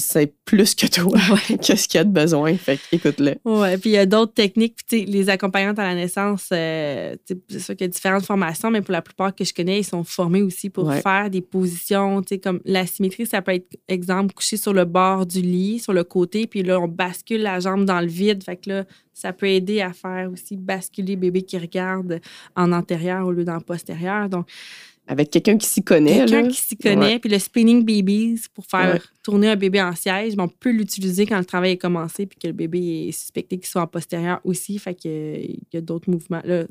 sait 0.00 0.32
plus 0.46 0.74
que 0.74 0.86
toi 0.86 1.18
qu'est-ce 1.62 1.86
qu'il 1.86 1.98
y 1.98 2.00
a 2.00 2.04
de 2.04 2.10
besoin. 2.10 2.56
Fait 2.56 2.80
écoute-le. 2.90 3.34
Oui, 3.44 3.76
puis 3.76 3.90
il 3.90 3.92
y 3.92 3.98
a 3.98 4.06
d'autres 4.06 4.32
techniques. 4.32 4.76
Puis, 4.88 5.04
les 5.04 5.28
accompagnantes 5.28 5.78
à 5.78 5.82
la 5.82 5.94
naissance, 5.94 6.48
euh, 6.52 7.14
c'est 7.26 7.60
sûr 7.60 7.76
qu'il 7.76 7.84
y 7.84 7.88
a 7.88 7.88
différentes 7.88 8.24
formations, 8.24 8.70
mais 8.70 8.80
pour 8.80 8.92
la 8.92 9.02
plupart 9.02 9.34
que 9.34 9.44
je 9.44 9.52
connais, 9.52 9.80
ils 9.80 9.84
sont 9.84 10.02
formés 10.02 10.40
aussi 10.40 10.70
pour 10.70 10.92
faire 10.94 11.28
des 11.28 11.42
positions. 11.42 12.22
Comme 12.42 12.60
la 12.64 12.86
symétrie, 12.86 13.26
ça 13.26 13.42
peut 13.42 13.52
être, 13.52 13.68
exemple, 13.86 14.32
couché 14.32 14.56
sur 14.56 14.72
le 14.72 14.86
bord 14.86 15.26
du 15.26 15.42
lit, 15.42 15.78
sur 15.78 15.92
le 15.92 16.04
côté, 16.04 16.46
puis 16.46 16.62
là, 16.62 16.80
on 16.80 16.88
bascule 16.88 17.42
la 17.42 17.60
jambe 17.60 17.84
dans 17.84 18.00
le 18.00 18.06
vide. 18.06 18.42
Fait 18.42 18.56
que 18.56 18.70
là, 18.70 18.84
ça 19.12 19.32
peut 19.32 19.48
aider 19.48 19.82
à 19.82 19.92
faire 19.92 20.30
aussi 20.32 20.56
basculer 20.56 21.16
bébé 21.16 21.42
qui 21.42 21.58
regarde 21.58 22.20
en 22.56 22.72
antérieur 22.72 23.26
au 23.26 23.32
lieu 23.32 23.44
d'en 23.44 23.60
postérieur. 23.60 24.28
Donc, 24.30 24.46
avec 25.08 25.30
quelqu'un 25.30 25.56
qui 25.56 25.66
s'y 25.66 25.82
connaît. 25.82 26.18
Quelqu'un 26.26 26.48
qui 26.48 26.60
s'y 26.60 26.76
connaît. 26.76 27.18
Puis 27.18 27.30
le 27.30 27.38
spinning 27.38 27.84
babies 27.84 28.42
pour 28.54 28.66
faire 28.66 29.02
tourner 29.22 29.48
un 29.48 29.56
bébé 29.56 29.80
en 29.80 29.94
siège, 29.94 30.34
on 30.38 30.48
peut 30.48 30.70
l'utiliser 30.70 31.24
quand 31.24 31.38
le 31.38 31.46
travail 31.46 31.72
est 31.72 31.78
commencé 31.78 32.26
puis 32.26 32.38
que 32.38 32.46
le 32.46 32.52
bébé 32.52 33.08
est 33.08 33.12
suspecté 33.12 33.56
qu'il 33.56 33.66
soit 33.66 33.82
en 33.82 33.86
postérieur 33.86 34.40
aussi. 34.44 34.78
Fait 34.78 34.94
qu'il 34.94 35.58
y 35.72 35.76
a 35.76 35.80
d'autres 35.80 36.10
mouvements. 36.10 36.42
Là, 36.44 36.64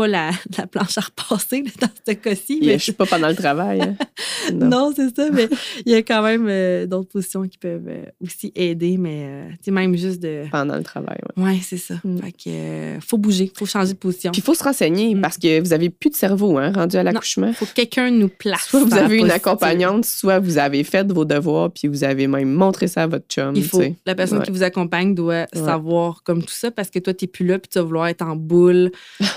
pas 0.00 0.08
la, 0.08 0.30
la, 0.58 0.66
planche 0.66 0.96
à 0.96 1.02
repasser 1.02 1.62
dans 1.78 1.90
ce 2.06 2.12
cas-ci. 2.12 2.60
Mais... 2.62 2.78
Je 2.78 2.84
suis 2.84 2.92
pas 2.92 3.04
pendant 3.04 3.28
le 3.28 3.34
travail. 3.34 3.82
Hein. 3.82 3.96
non, 4.54 4.92
c'est 4.96 5.14
ça, 5.14 5.28
mais 5.30 5.46
il 5.84 5.92
y 5.92 5.94
a 5.94 5.98
quand 5.98 6.22
même 6.22 6.46
euh, 6.48 6.86
d'autres 6.86 7.10
positions 7.10 7.42
qui 7.42 7.58
peuvent 7.58 7.86
euh, 7.86 8.04
aussi 8.22 8.50
aider, 8.54 8.96
mais 8.96 9.26
euh, 9.26 9.48
tu 9.62 9.70
même 9.70 9.94
juste 9.96 10.22
de. 10.22 10.44
Pendant 10.50 10.76
le 10.76 10.82
travail, 10.82 11.18
oui. 11.36 11.44
Oui, 11.44 11.60
c'est 11.62 11.76
ça. 11.76 11.96
Mm. 12.02 12.18
Fait 12.18 12.32
que 12.32 13.06
faut 13.06 13.18
bouger, 13.18 13.52
faut 13.54 13.66
changer 13.66 13.92
de 13.92 13.98
position. 13.98 14.32
Puis 14.32 14.40
il 14.40 14.44
faut 14.44 14.54
se 14.54 14.64
renseigner 14.64 15.14
mm. 15.14 15.20
parce 15.20 15.36
que 15.36 15.60
vous 15.60 15.74
avez 15.74 15.90
plus 15.90 16.08
de 16.08 16.14
cerveau, 16.14 16.56
hein, 16.56 16.72
rendu 16.72 16.96
à 16.96 17.02
l'accouchement. 17.02 17.48
Il 17.48 17.54
faut 17.54 17.66
que 17.66 17.74
quelqu'un 17.74 18.10
nous 18.10 18.28
place. 18.28 18.68
Soit 18.68 18.84
vous 18.84 18.94
avez 18.94 19.18
une 19.18 19.30
accompagnante, 19.30 20.06
soit 20.06 20.38
vous 20.38 20.56
avez 20.56 20.82
fait 20.82 21.12
vos 21.12 21.26
devoirs, 21.26 21.70
puis 21.70 21.88
vous 21.88 22.04
avez 22.04 22.26
même 22.26 22.50
montré 22.50 22.88
ça 22.88 23.02
à 23.02 23.06
votre 23.06 23.26
chum. 23.28 23.54
Il 23.54 23.64
faut. 23.64 23.82
La 24.06 24.14
personne 24.14 24.42
qui 24.42 24.50
vous 24.50 24.62
accompagne 24.62 25.14
doit 25.14 25.46
savoir 25.52 26.22
comme 26.22 26.42
tout 26.42 26.54
ça 26.54 26.70
parce 26.70 26.88
que 26.88 26.98
toi, 26.98 27.12
tu 27.12 27.24
n'es 27.24 27.28
plus 27.28 27.44
là, 27.44 27.58
puis 27.58 27.68
tu 27.68 27.78
vas 27.78 27.84
vouloir 27.84 28.06
être 28.06 28.22
en 28.22 28.34
boule. 28.34 28.92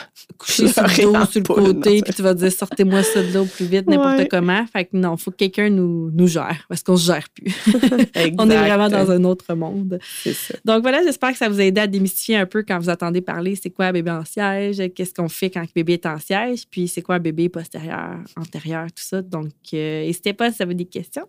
coucher 0.56 0.68
sur 0.68 0.84
le 0.84 1.04
dos, 1.04 1.26
sur 1.26 1.42
le 1.42 1.74
côté, 1.74 2.02
puis 2.02 2.14
tu 2.14 2.22
vas 2.22 2.34
dire 2.34 2.52
sortez-moi 2.52 3.04
ça 3.04 3.22
de 3.22 3.34
là 3.34 3.42
au 3.42 3.46
plus 3.46 3.66
vite, 3.66 3.88
n'importe 3.88 4.28
comment. 4.30 4.66
Fait 4.68 4.86
que 4.86 4.98
non, 4.98 5.16
il 5.16 5.22
faut 5.22 5.32
que 5.32 5.38
quelqu'un 5.38 5.70
nous, 5.70 6.12
nous 6.12 6.28
gère 6.28 6.66
parce 6.70 6.84
qu'on 6.84 6.98
se 6.98 7.06
gère 7.06 7.28
plus. 7.30 7.54
On 8.38 8.50
est 8.50 8.58
vraiment 8.58 8.90
dans 8.90 9.12
un 9.12 9.24
autre 9.24 9.54
monde. 9.56 10.00
Ça. 10.24 10.56
Donc 10.66 10.82
voilà, 10.82 11.04
j'espère 11.04 11.32
que 11.32 11.38
ça 11.38 11.50
vous 11.50 11.60
a 11.60 11.64
aidé 11.64 11.82
à 11.82 11.88
démystifier 11.88 12.38
un 12.38 12.46
peu 12.46 12.64
quand 12.64 12.80
vous 12.80 12.90
attendez 12.90 13.22
parler 13.22 13.56
c'est 13.56 13.70
quoi 13.70 13.86
un 13.86 13.92
bébé 13.92 14.12
en 14.12 14.26
siège, 14.26 14.82
qu'est-ce 14.96 15.14
qu'on 15.14 15.30
fait 15.30 15.50
quand 15.50 15.62
le 15.62 15.68
bébé 15.74 15.94
est 15.94 16.06
en 16.06 16.20
siège, 16.20 16.64
puis 16.70 16.88
c'est 16.88 17.02
quoi 17.02 17.16
un 17.16 17.20
bébé 17.20 17.50
postérieur, 17.50 18.18
antérieur, 18.38 18.88
tout 18.88 19.04
ça. 19.04 19.22
Donc 19.22 19.52
euh, 19.74 20.06
n'hésitez 20.06 20.34
pas 20.34 20.52
si 20.52 20.58
vous 20.58 20.64
avez 20.64 20.76
des 20.76 20.86
questions. 20.86 21.28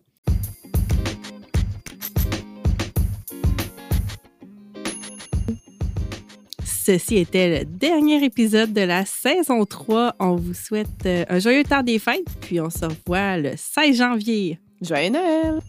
Ceci 6.85 7.17
était 7.17 7.61
le 7.61 7.65
dernier 7.65 8.23
épisode 8.23 8.75
de 8.75 8.83
la 8.83 9.07
saison 9.07 9.65
3. 9.65 10.17
On 10.19 10.37
vous 10.37 10.53
souhaite 10.53 11.07
euh, 11.07 11.25
un 11.31 11.39
joyeux 11.39 11.65
temps 11.65 11.83
des 11.83 11.99
fêtes, 11.99 12.29
puis 12.43 12.61
on 12.61 12.69
se 12.69 12.85
revoit 12.85 13.39
le 13.39 13.53
16 13.57 13.97
janvier. 13.97 14.59
Joyeux 14.83 15.09
Noël! 15.09 15.63